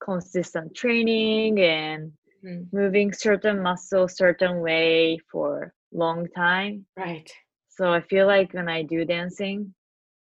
[0.00, 6.85] consistent training and うん moving certain muscle certain way for long time.
[6.97, 7.31] Right.
[7.69, 9.73] So I feel like when I do dancing,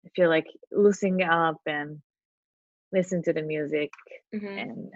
[0.05, 2.01] I feel like loosening up and
[2.93, 3.91] listen to the music
[4.35, 4.47] mm-hmm.
[4.47, 4.91] and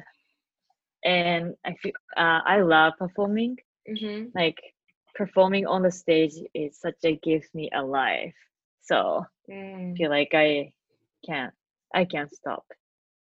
[1.04, 3.56] and I feel uh, I love performing.
[3.88, 4.30] Mm-hmm.
[4.34, 4.58] Like
[5.14, 8.34] performing on the stage is such a gives me a life.
[8.82, 9.92] So mm.
[9.92, 10.72] I feel like I
[11.26, 11.52] can't
[11.94, 12.64] I can't stop.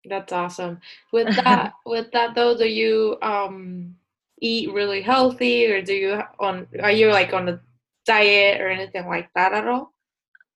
[0.04, 0.80] That's awesome.
[1.12, 3.96] With that with that though, do you um
[4.44, 7.61] eat really healthy, or do you on are you like on a
[8.07, 9.94] diet or anything like that at all?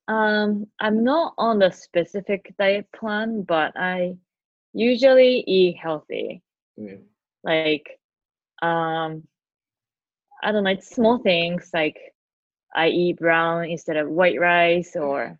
[0.08, 4.18] Um, I'm not on a specific diet plan, but I
[4.74, 6.42] usually eat healthy.
[6.78, 7.04] Mm.
[7.44, 7.84] Like,
[8.62, 9.16] um,
[10.42, 11.98] I don't know, it's small things like
[12.74, 15.38] I eat brown instead of white rice, or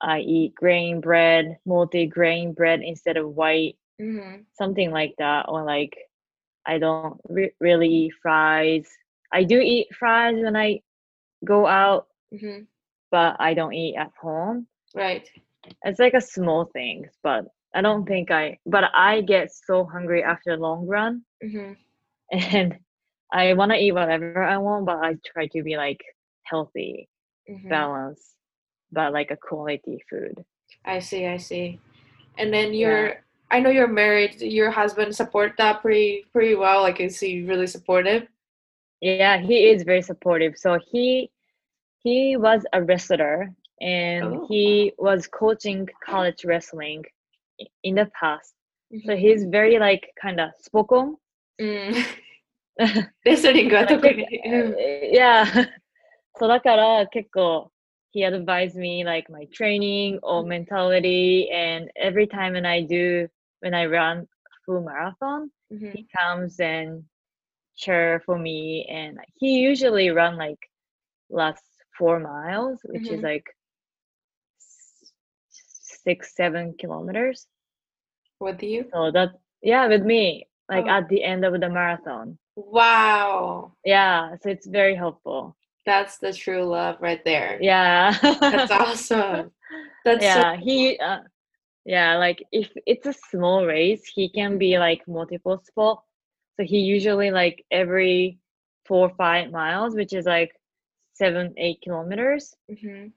[0.00, 4.42] I eat grain bread, multi-grain bread instead of white, Mm-hmm.
[4.52, 5.46] something like that.
[5.48, 5.96] Or like,
[6.66, 8.88] I don't re- really eat fries.
[9.32, 10.80] I do eat fries when I
[11.44, 12.62] go out, Mm-hmm.
[13.10, 14.66] but I don't eat at home.
[14.94, 15.28] Right.
[15.84, 18.58] It's like a small thing, but I don't think I.
[18.66, 21.72] But I get so hungry after a long run, Mm-hmm.
[22.32, 22.74] and
[23.32, 25.88] I want to eat whatever I want, but I try to be like
[26.34, 27.08] healthy,
[27.48, 27.68] Mm-hmm.
[27.68, 28.36] balanced,
[28.92, 30.44] but like a quality food.
[30.84, 31.26] I see.
[31.26, 31.80] I see.
[32.38, 33.22] And then you're.
[33.51, 34.41] I know you're married.
[34.41, 36.81] Your husband support that pretty pretty well.
[36.81, 38.27] Like, is he really supportive?
[39.01, 40.57] Yeah, he is very supportive.
[40.57, 41.29] So he
[42.03, 47.03] he was a wrestler and Oh, he was coaching college wrestling
[47.61, 48.53] i- in the past.
[49.05, 49.17] So Mhm.
[49.19, 51.17] he's very like kind of spoken.
[51.59, 51.93] うん。
[53.23, 54.23] レスリングは特に。
[54.45, 54.75] うん
[55.13, 55.45] yeah.
[56.37, 57.71] そうだから結構
[58.13, 63.29] he advised me like my training or mentality and every time when I do
[63.60, 64.26] when I run
[64.66, 67.04] full marathon うん he comes and
[67.76, 70.58] cheer for me and he usually run like
[71.30, 71.64] last
[71.96, 73.24] four miles which is Mhm.
[73.30, 73.46] like
[76.04, 77.46] six seven kilometers
[78.40, 78.88] With you?
[78.92, 79.30] so that
[79.62, 80.96] yeah with me like Oh.
[80.98, 83.72] at the end of the marathon Wow.
[83.84, 87.58] yeah so it's very helpful That's the true love right there.
[87.60, 88.12] yeah
[88.52, 89.50] That's awesome.
[90.04, 91.20] That's so yeah he uh,
[91.90, 96.02] yeah like if it's a small race he can be like multiple spot
[96.56, 98.38] so he usually like every
[98.86, 100.52] four or five miles which is like
[101.14, 103.12] seven eight kilometers Mhm.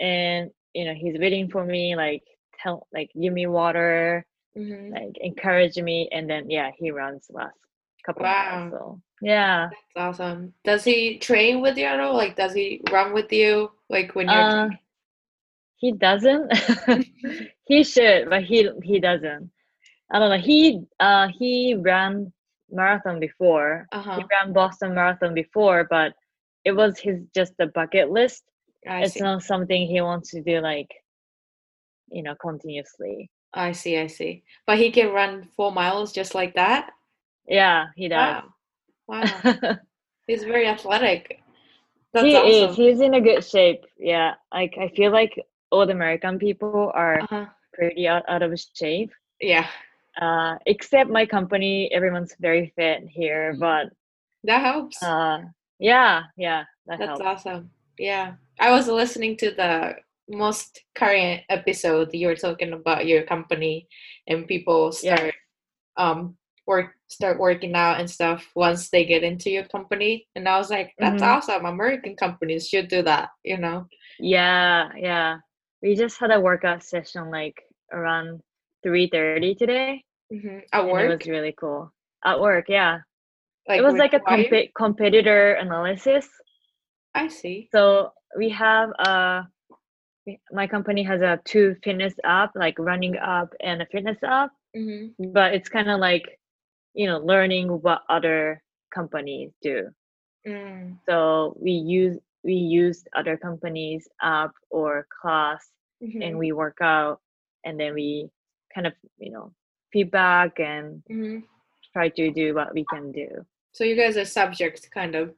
[0.00, 2.22] and you know he's waiting for me like
[2.62, 4.92] tell like give me water Mhm.
[4.92, 7.58] like encourage me and then yeah he runs last
[8.06, 8.68] couple Wow.
[8.68, 10.54] miles so yeah That's awesome.
[10.64, 12.14] Does he train with you at all?
[12.14, 13.72] Like, does he run with you?
[13.88, 14.42] Like when you're.
[14.42, 14.68] uh,
[15.84, 16.46] he doesn't
[17.70, 19.50] he should but he he doesn't
[20.12, 22.32] i don't know he uh he ran
[22.70, 26.14] marathon before uh he ran boston marathon before but
[26.64, 28.42] it was his just a bucket list
[28.88, 29.20] I it's see.
[29.20, 30.90] not something he wants to do like
[32.10, 33.96] you know continuously I see.
[33.98, 34.42] I see.
[34.66, 36.90] But he can run four miles just like that.
[37.46, 38.42] yeah he does
[39.06, 39.22] Wow.
[39.22, 39.76] Wow.
[40.26, 41.40] He's very athletic.
[42.12, 42.70] That's he awesome.
[42.70, 45.34] is he's in a good shape yeah like i feel like
[45.74, 47.46] all the american people are Uh-huh.
[47.74, 48.50] pretty out, out of
[48.80, 49.10] shape
[49.40, 49.66] Yeah.
[50.20, 53.84] uh except my company everyone's very fit here but
[54.44, 55.02] That helps.
[55.02, 55.38] uh
[55.78, 57.70] yeah yeah that That's helps awesome.
[57.98, 58.34] Yeah.
[58.60, 59.72] I was listening to the
[60.28, 63.88] most current episode you were talking about your company
[64.28, 66.02] and people start yeah.
[66.02, 70.56] um work start working out and stuff once they get into your company and i
[70.56, 71.32] was like that's mm-hmm.
[71.32, 73.84] awesome american companies should do that you know
[74.18, 75.36] yeah yeah
[75.84, 77.62] we just had a workout session like
[77.92, 78.40] around
[78.86, 80.58] 3.30 today mm-hmm.
[80.72, 81.92] at work it was really cool.
[82.24, 83.00] At work yeah.
[83.68, 86.26] Like it was like a comp- competitor analysis.
[87.14, 87.68] I see.
[87.70, 89.46] So we have a
[90.50, 94.50] my company has a two fitness app like running app and a fitness app.
[94.74, 95.30] Mm-hmm.
[95.32, 96.40] but it's kind of like
[96.94, 98.62] you know learning what other
[98.92, 99.88] companies do.
[100.46, 100.98] Mm.
[101.08, 105.64] so we use we use other companies app or class
[106.02, 106.22] mm-hmm.
[106.22, 107.20] and we work out
[107.64, 108.28] and then we
[108.74, 109.52] kind of you know
[109.92, 111.38] feedback and mm-hmm.
[111.92, 113.28] try to do what we can do
[113.72, 115.34] so you guys are subject kind of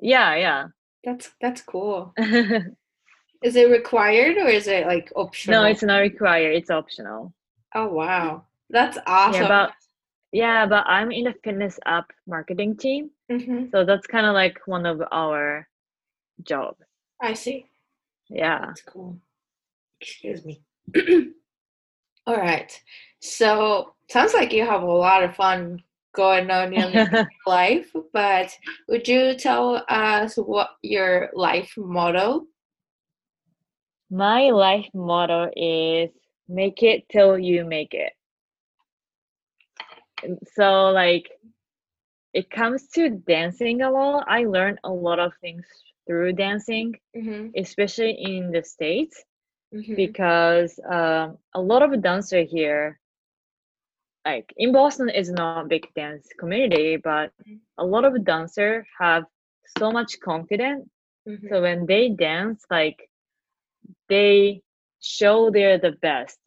[0.00, 0.66] yeah yeah
[1.04, 2.14] that's that's cool
[3.42, 5.62] Is it required or is it like optional?
[5.62, 6.54] No, it's not required.
[6.54, 7.34] It's optional.
[7.74, 9.42] Oh wow, that's awesome.
[9.42, 9.72] Yeah, but
[10.30, 13.64] yeah, but I'm in the fitness app marketing team, mm-hmm.
[13.72, 15.66] so that's kind of like one of our
[16.44, 16.78] jobs.
[17.20, 17.66] I see.
[18.28, 19.18] Yeah, that's cool.
[20.00, 20.62] Excuse me.
[22.26, 22.72] All right.
[23.20, 25.82] So sounds like you have a lot of fun
[26.14, 28.56] going on in your life, but
[28.88, 32.46] would you tell us what your life motto
[34.12, 36.10] my life motto is
[36.46, 38.12] make it till you make it.
[40.54, 41.30] So like
[42.34, 44.26] it comes to dancing a lot.
[44.28, 45.64] I learned a lot of things
[46.06, 47.48] through dancing, mm-hmm.
[47.56, 49.22] especially in the states,
[49.74, 49.94] mm-hmm.
[49.94, 52.98] because um, a lot of dancer here,
[54.24, 57.56] like in Boston, is not a big dance community, but mm-hmm.
[57.78, 59.24] a lot of dancer have
[59.78, 60.88] so much confidence.
[61.28, 61.48] Mm-hmm.
[61.48, 63.08] So when they dance, like
[64.08, 64.62] they
[65.00, 66.38] show they're the best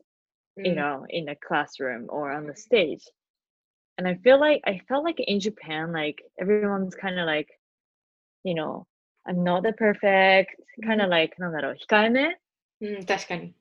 [0.57, 0.65] mm.
[0.65, 3.03] you know in the classroom or on the stage
[3.97, 7.49] and i feel like i felt like in japan like everyone's kind of like
[8.43, 8.85] you know
[9.26, 10.50] i'm not the perfect
[10.84, 12.40] kind of like なんだろう控えめ
[12.80, 13.54] うん、確かに。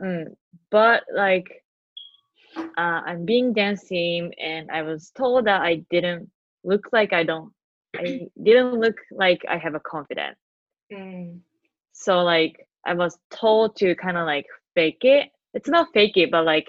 [0.00, 0.34] Mm,
[0.70, 1.64] but like
[2.76, 6.28] uh, I'm being dancing and I was told that I didn't
[6.64, 7.52] look like I don't
[7.96, 10.38] I didn't look like I have a confidence.
[10.92, 11.40] Mm.
[11.92, 15.30] So like I was told to kind of like fake it.
[15.54, 16.68] It's not fake it, but like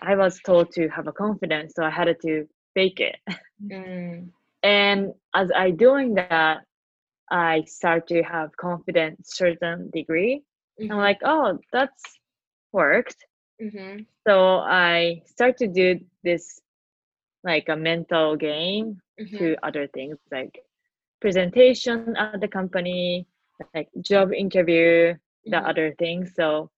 [0.00, 3.16] I was told to have a confidence, so I had to fake it.
[3.64, 4.30] Mm.
[4.62, 6.62] And as I doing that,
[7.31, 10.43] I start to have confidence certain degree.
[10.79, 10.91] Mm-hmm.
[10.91, 12.01] I'm like, oh, that's
[12.71, 13.17] worked.
[13.61, 14.03] Mm-hmm.
[14.27, 16.61] So I start to do this
[17.43, 19.37] like a mental game mm-hmm.
[19.37, 20.59] to other things like
[21.21, 23.27] presentation at the company,
[23.73, 25.15] like job interview,
[25.45, 25.65] the mm-hmm.
[25.65, 26.33] other things.
[26.35, 26.69] So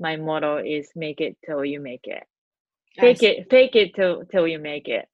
[0.00, 2.24] my motto is make it till you make it.
[2.98, 5.06] Fake it, fake it till till you make it.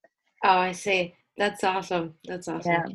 [0.44, 1.14] Oh, I see.
[1.36, 2.14] That's awesome.
[2.24, 2.72] That's awesome.
[2.72, 2.86] Yeah.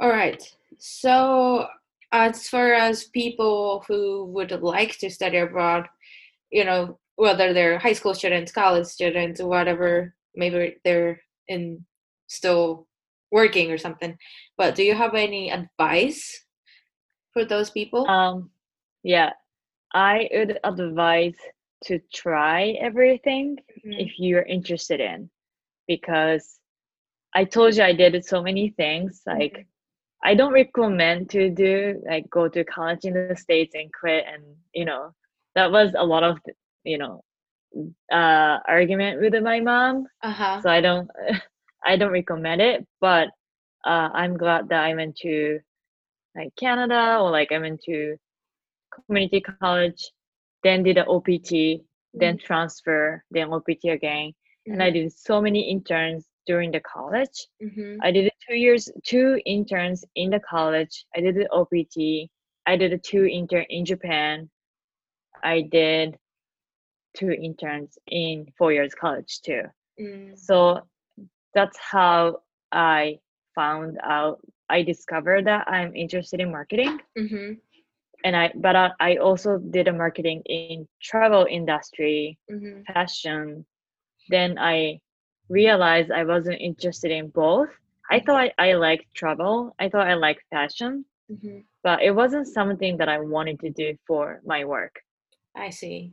[0.00, 0.42] All right.
[0.78, 1.66] So
[2.12, 5.86] as far as people who would like to study abroad,
[6.50, 11.84] you know, whether they're high school students, college students, whatever, maybe they're in
[12.28, 12.86] still
[13.32, 14.16] working or something.
[14.56, 16.44] But do you have any advice
[17.32, 18.08] for those people?
[18.08, 18.50] Um,
[19.02, 19.32] yeah,
[19.92, 21.34] I would advise
[21.84, 23.92] to try everything mm-hmm.
[23.92, 25.28] if you're interested in,
[25.86, 26.58] because
[27.34, 29.22] I told you I did so many things.
[29.26, 29.62] Like, mm-hmm.
[30.24, 34.42] I don't recommend to do like go to college in the states and quit, and
[34.74, 35.14] you know
[35.54, 36.38] that was a lot of
[36.84, 37.22] you know
[38.12, 40.06] uh argument with my mom.
[40.22, 40.60] Uh-huh.
[40.62, 41.08] So I don't
[41.84, 43.28] I don't recommend it, but
[43.84, 45.60] uh, I'm glad that I went to
[46.36, 48.16] like Canada or like I went to
[49.06, 50.10] community college,
[50.62, 52.18] then did an OPT, mm-hmm.
[52.18, 54.32] then transfer, then OPT again.
[54.32, 54.72] Mm-hmm.
[54.72, 55.04] And I mm-hmm.
[55.04, 57.46] did so many interns during the college.
[57.62, 57.98] Mm-hmm.
[58.02, 61.04] I did two years, two interns in the college.
[61.14, 62.30] I did the OPT.
[62.66, 64.48] I did a two intern in Japan.
[65.44, 66.16] I did
[67.14, 69.64] two interns in four years college too.
[70.00, 70.38] Mm.
[70.38, 70.80] So
[71.54, 72.38] that's how
[72.72, 73.18] I
[73.54, 74.40] found out
[74.70, 76.98] I discovered that I'm interested in marketing.
[77.16, 77.52] Mm-hmm.
[78.24, 82.82] And I, but I, I, also did a marketing in travel industry, mm-hmm.
[82.92, 83.64] fashion.
[84.28, 85.00] Then I
[85.48, 87.68] realized I wasn't interested in both.
[88.10, 89.74] I thought I, I liked travel.
[89.78, 91.60] I thought I liked fashion, mm-hmm.
[91.82, 94.96] but it wasn't something that I wanted to do for my work.
[95.56, 96.12] I see.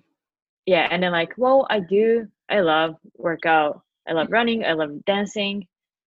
[0.65, 2.27] Yeah, and then like, well, I do.
[2.49, 3.81] I love workout.
[4.07, 4.63] I love running.
[4.65, 5.67] I love dancing.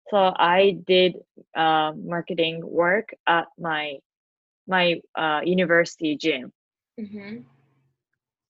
[0.10, 1.16] So I did
[1.56, 3.98] uh, marketing work at my
[4.68, 6.52] my uh, university gym,
[7.00, 7.38] Mm-hmm.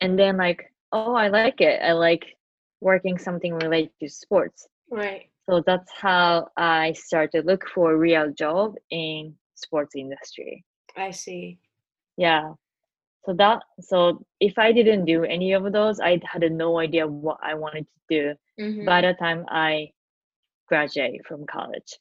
[0.02, 1.82] and then like, oh, I like it.
[1.82, 2.36] I like
[2.82, 4.68] working something related to sports.
[4.90, 5.30] Right.
[5.50, 10.64] So that's how I started look for a real job in sports industry.
[10.96, 11.60] I see.
[12.18, 12.54] Yeah.
[13.26, 17.38] So that so if I didn't do any of those, I had no idea what
[17.44, 18.86] I wanted to do Mm-hmm.
[18.86, 19.92] by the time I
[20.68, 21.98] graduate from college.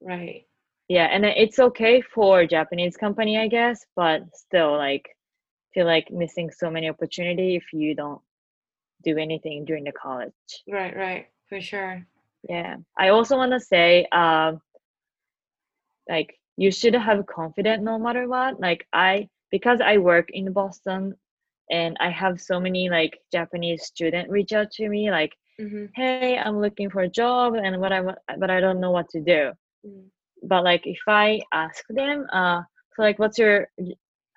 [0.00, 0.46] right.
[0.88, 5.04] Yeah, and it's okay for Japanese company, I guess, but still like
[5.74, 8.20] feel like missing so many opportunity if you don't
[9.06, 10.32] do anything during the college.
[10.68, 10.94] Right.
[10.96, 11.26] Right.
[11.48, 12.06] For sure.
[12.48, 12.76] Yeah.
[12.98, 14.60] I also want to say um
[16.08, 18.60] like you should have confidence no matter what.
[18.60, 21.14] Like I because I work in Boston
[21.70, 25.86] and I have so many like Japanese student reach out to me like, Mm-hmm.
[25.96, 29.08] "Hey, I'm looking for a job and what I want but I don't know what
[29.14, 29.52] to do."
[29.86, 30.04] Mm.
[30.42, 32.60] But like if I ask them uh
[32.94, 33.68] so like what's your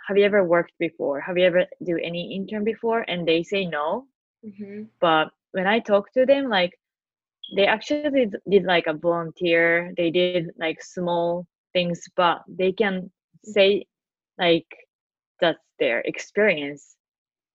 [0.08, 1.20] have you ever worked before?
[1.22, 3.02] Have you ever do any intern before?
[3.08, 4.08] And they say no.
[4.46, 4.84] Mm-hmm.
[5.00, 6.80] but when I talk to them, like
[7.56, 13.10] they actually did, did like a volunteer, they did like small things, but they can
[13.44, 13.86] say
[14.38, 14.68] like
[15.42, 16.96] that's their experience.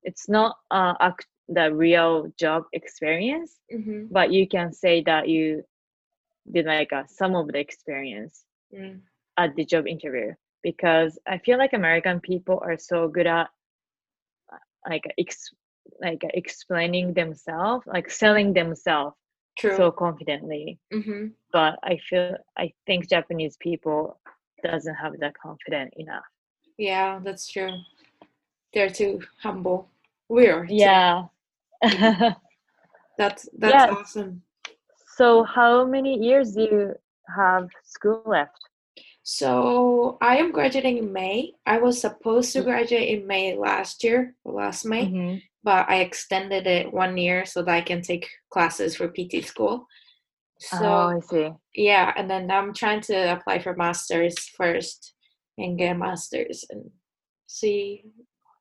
[0.03, 4.07] It's not uh act- the real job experience, Mm-hmm.
[4.11, 5.64] but you can say that you
[6.53, 8.39] did like a, some of the experience
[8.72, 9.01] Mm.
[9.37, 10.32] at the job interview
[10.62, 13.49] because I feel like American people are so good at
[14.53, 14.57] uh,
[14.89, 15.55] like ex-
[16.01, 19.16] like explaining themselves, like selling themselves
[19.59, 19.76] True.
[19.76, 20.78] so confidently.
[20.93, 21.28] mm-hmm.
[21.53, 24.18] But I feel I think Japanese people
[24.62, 26.24] doesn't have that confident enough.
[26.78, 27.70] Yeah, that's true.
[28.72, 29.89] They're too humble.
[30.28, 30.66] We are.
[30.68, 31.26] Yeah.
[33.18, 33.95] That's that's Yeah.
[33.95, 34.43] awesome.
[35.16, 36.95] so how many years do you
[37.37, 38.59] have school left?
[39.22, 41.55] So I am graduating in May.
[41.66, 42.64] I was supposed to Mm.
[42.64, 45.43] graduate in May last year, last May, Mhm.
[45.65, 49.87] But I extended it one year so that I can take classes for PT school.
[50.59, 51.51] So oh, I see.
[51.75, 55.15] yeah, and then I'm trying to apply for masters first
[55.59, 56.91] and get a masters and
[57.47, 58.05] see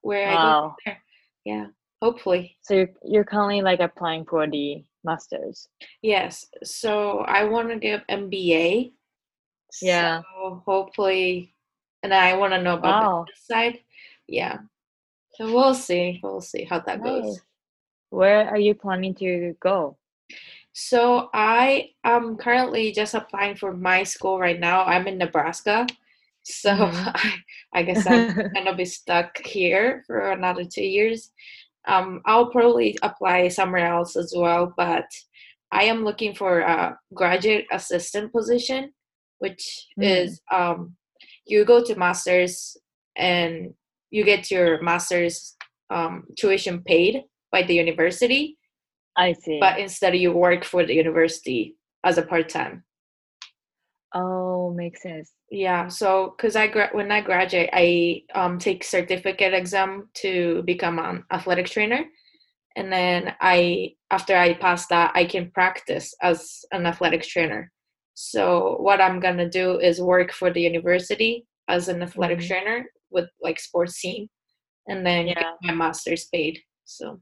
[0.02, 1.04] where I go from there.
[1.46, 1.66] Yeah,
[2.02, 2.58] hopefully.
[2.64, 5.68] So you're, you're currently like applying for the masters.
[6.02, 6.48] Yes.
[6.64, 8.94] So I want to get MBA.
[9.82, 10.22] Yeah.
[10.22, 11.54] So hopefully,
[12.02, 13.26] and I want to know about Wow.
[13.28, 13.80] this side.
[14.28, 14.60] Yeah.
[15.36, 16.20] So we'll see.
[16.22, 17.24] We'll see how that Nice.
[17.24, 17.42] goes.
[18.10, 19.98] Where are you planning to go?
[20.74, 24.84] So I am currently just applying for my school right now.
[24.86, 25.88] I'm in Nebraska.
[26.44, 27.12] So Mhm.
[27.16, 27.34] I,
[27.74, 31.32] I guess I'm gonna be stuck here for another two years.
[31.88, 35.06] Um, I'll probably apply somewhere else as well, but
[35.72, 38.94] I am looking for a graduate assistant position,
[39.40, 40.04] which Mm.
[40.06, 40.96] is um,
[41.46, 42.78] you go to masters
[43.16, 43.74] and
[44.14, 45.56] you get your master's
[45.90, 48.58] um, tuition paid by the university,
[49.18, 49.60] I see.
[49.60, 52.84] but instead you work for the university as a part time.
[54.16, 55.32] oh, makes sense.
[55.50, 61.00] Yeah, so because I gra- when I graduate, I um take certificate exam to become
[61.00, 62.06] an athletic trainer,
[62.76, 67.72] and then I after I pass that, I can practice as an athletic trainer.
[68.16, 72.48] So what I'm gonna do is work for the university as an athletic Mhm.
[72.48, 74.30] trainer with like sports scene
[74.88, 75.36] and then Yeah.
[75.36, 76.60] get my master's paid.
[76.86, 77.22] So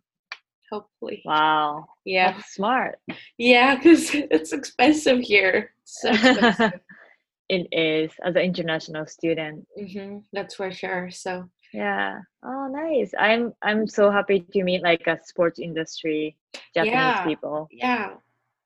[0.72, 1.86] hopefully, Wow.
[2.06, 3.00] yeah, That's smart.
[3.38, 5.74] yeah, because it's expensive here.
[5.84, 6.80] So expensive.
[7.50, 9.68] it is as an international student.
[9.78, 11.10] hmm that's for sure.
[11.12, 11.50] So.
[11.74, 12.20] Yeah.
[12.44, 13.12] Oh, nice.
[13.18, 16.36] I'm I'm so happy to meet like a sports industry
[16.76, 17.24] Japanese Yeah.
[17.24, 18.10] people Yeah,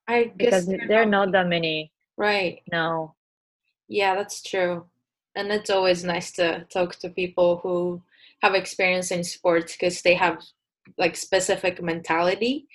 [0.08, 1.92] I because guess there are not that many.
[2.18, 2.62] right.
[2.72, 3.14] No.
[3.88, 4.86] Yeah, that's true.
[5.36, 8.02] And it's always nice to talk to people who
[8.42, 10.42] have experience in sports because they have
[10.98, 12.68] like specific mentality,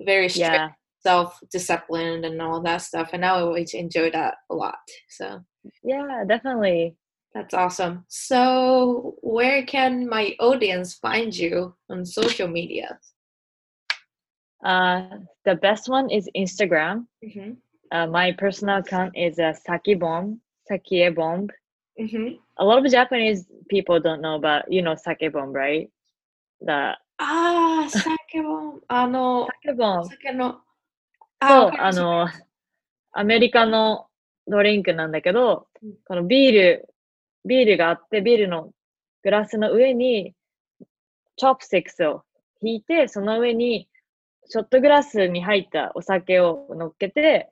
[0.00, 0.68] very strict, Yeah.
[1.00, 3.10] self-disciplined, and all that stuff.
[3.12, 4.78] And I always enjoy that a lot.
[5.08, 5.44] So
[5.82, 6.96] Yeah, definitely.
[7.34, 8.04] that's awesome.
[8.08, 12.98] So where can my audience find you on social media?
[14.64, 17.06] Uh, the best one is Instagram.
[17.24, 17.52] Mm-hmm.
[17.92, 20.40] Uh, my personal account is uh, Saki Bomb,
[20.70, 21.48] Sakie Bomb.
[21.98, 22.36] Mm-hmm.
[22.56, 25.90] A lot of Japanese people don't know about you know Sake Bomb, right?
[26.60, 29.48] The Ah, 酒もあの
[31.40, 32.28] そうあの、
[33.12, 34.06] アメリカの
[34.46, 36.88] ドリンクなんだけどうん、このビール、
[37.44, 38.72] ビールがあって、ビールの
[39.22, 40.34] グラスの上に、
[41.36, 42.24] チョップスティックスを
[42.62, 43.88] 引いて、その上に、
[44.48, 47.48] ショットグラスに入ったお酒を乗っけて、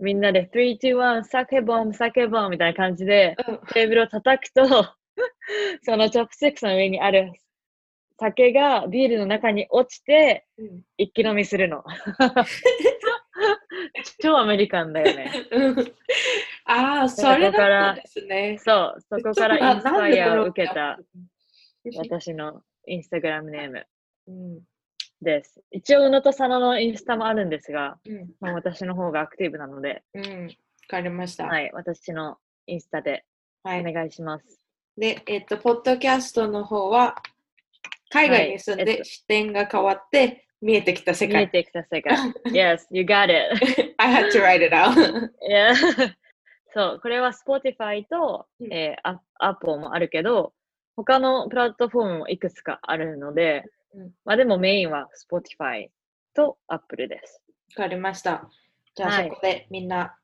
[0.00, 3.36] みんなで3、2、1、酒ボン、酒ボンみたいな感じで
[3.72, 4.66] テーブルを叩くと、
[5.82, 7.32] そのチョップスティックスの上にある
[8.18, 10.46] 酒がビールの中に落ちて、
[10.96, 11.84] 一気飲みするの。
[14.22, 15.32] 超アメリカンだよね。
[16.64, 18.56] ああ、それからですね。
[18.58, 20.98] そう、そこからインスパイアを受けた。
[21.96, 22.32] 私。
[22.32, 23.86] のインスタグラムネーム
[25.24, 25.60] です。
[25.72, 30.50] 一応、宇野と佐野のインスタもあるんですが、うん、まあ、私の方がアクティブなので、うん、わ
[30.88, 31.46] かりました。
[31.46, 33.24] はい、私のインスタで
[33.64, 34.44] お願いします。
[34.44, 34.52] は
[34.98, 37.16] い、で、えっと、ポッドキャストの方は、
[38.10, 41.36] 海外に住んで視点が変わって、見えてきた世界。
[41.36, 42.16] 見えてきた世界。
[42.52, 43.94] yes, you got it.
[43.98, 44.94] I had to write it out.
[45.48, 45.74] yeah.
[46.72, 50.54] そう、これは Spotify と、うん、えー、Apple もあるけど、
[50.96, 53.64] 他のプラットフォームもいくつかあるので、
[53.94, 55.88] うん、まあでもメインは Spotify
[56.34, 57.42] と Apple です。
[57.76, 58.48] わかりました。
[58.94, 60.16] じゃあ、そこでみんな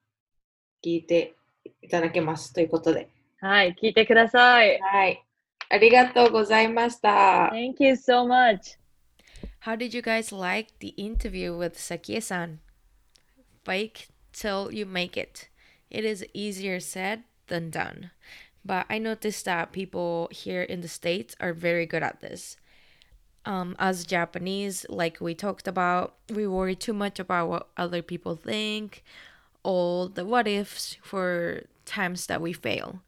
[0.85, 1.35] 聞いて
[1.83, 3.09] いただけますということで。
[3.41, 4.79] はい、聞いてください。
[4.81, 5.25] はい。
[5.69, 7.51] ありがとうございました。
[7.53, 8.79] Thank you so much.
[9.61, 12.59] How did you guys like the interview with Sakie-san?
[13.65, 15.49] Fake till you make it.
[15.91, 18.11] It is easier said than done.
[18.65, 22.57] But I noticed that people here in the States are very good at this.
[23.46, 28.36] Um, as Japanese, like we talked about, we worry too much about what other people
[28.36, 29.04] think,
[29.62, 33.02] all the what ifs for times that we fail.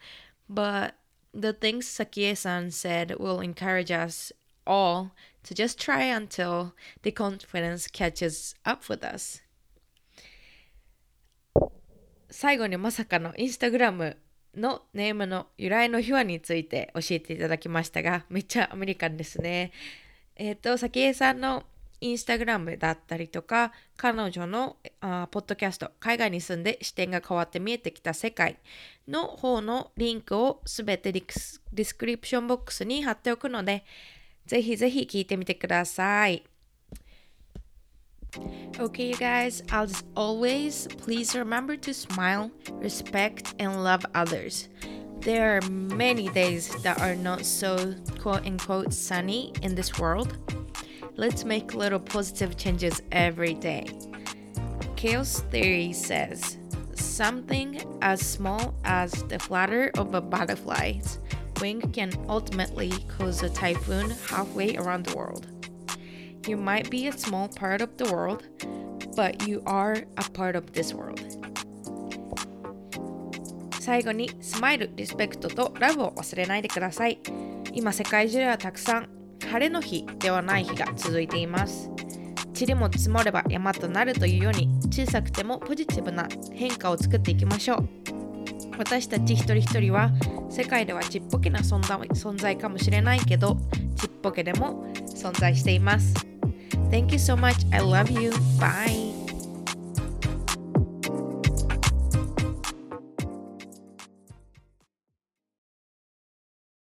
[0.48, 0.94] But
[1.34, 4.32] the things Sakie san said will encourage us
[4.66, 5.12] all
[5.44, 9.42] to just try until the confidence catches up with us
[12.30, 14.18] 最後にまさかのインスタグラム
[14.54, 19.72] のネームの由来の秘話について教えていただきましたがめっちゃアメリカンですね
[20.37, 21.65] えっ、ー、と早紀江さんの
[22.01, 28.59] インスタグラムだったりとか彼女のあポッドキャスト海外に住んで視点が変わって見えてきた世界
[29.07, 33.85] の方のリンクをすべてディスクリプションボックスに貼っておくので
[34.47, 36.45] ぜひぜひ聞いてみてください。
[38.79, 44.71] Okay, you guys, as always, please remember to smile, respect, and love others.
[45.23, 50.37] There are many days that are not so quote unquote sunny in this world.
[51.15, 53.87] Let's make little positive changes every day.
[54.97, 56.59] Chaos Theory says
[56.95, 61.21] something as small as the flutter of a butterfly's
[61.61, 65.47] wing can ultimately cause a typhoon halfway around the world.
[66.49, 68.43] You might be a small part of the world,
[69.15, 71.21] but you are a part of this world.
[73.83, 77.19] 最後にスマイル、リスペクトとラブを忘れないでください。
[77.73, 79.09] 今世界中ではたくさん
[79.41, 81.91] 晴れの日ではない日が続いています。
[82.57, 87.89] 塵も積もれば山となるというように小さくてもポジティブな変化を作っていきましょう。
[88.79, 90.13] 私たち一人一人は
[90.49, 93.57] 世界ではちっぽけな存在存在かもしれないけど
[93.97, 96.15] ちっぽけでも存在しています。
[96.89, 97.67] Thank you so much.
[97.73, 98.31] I love you.
[98.61, 99.12] Bye.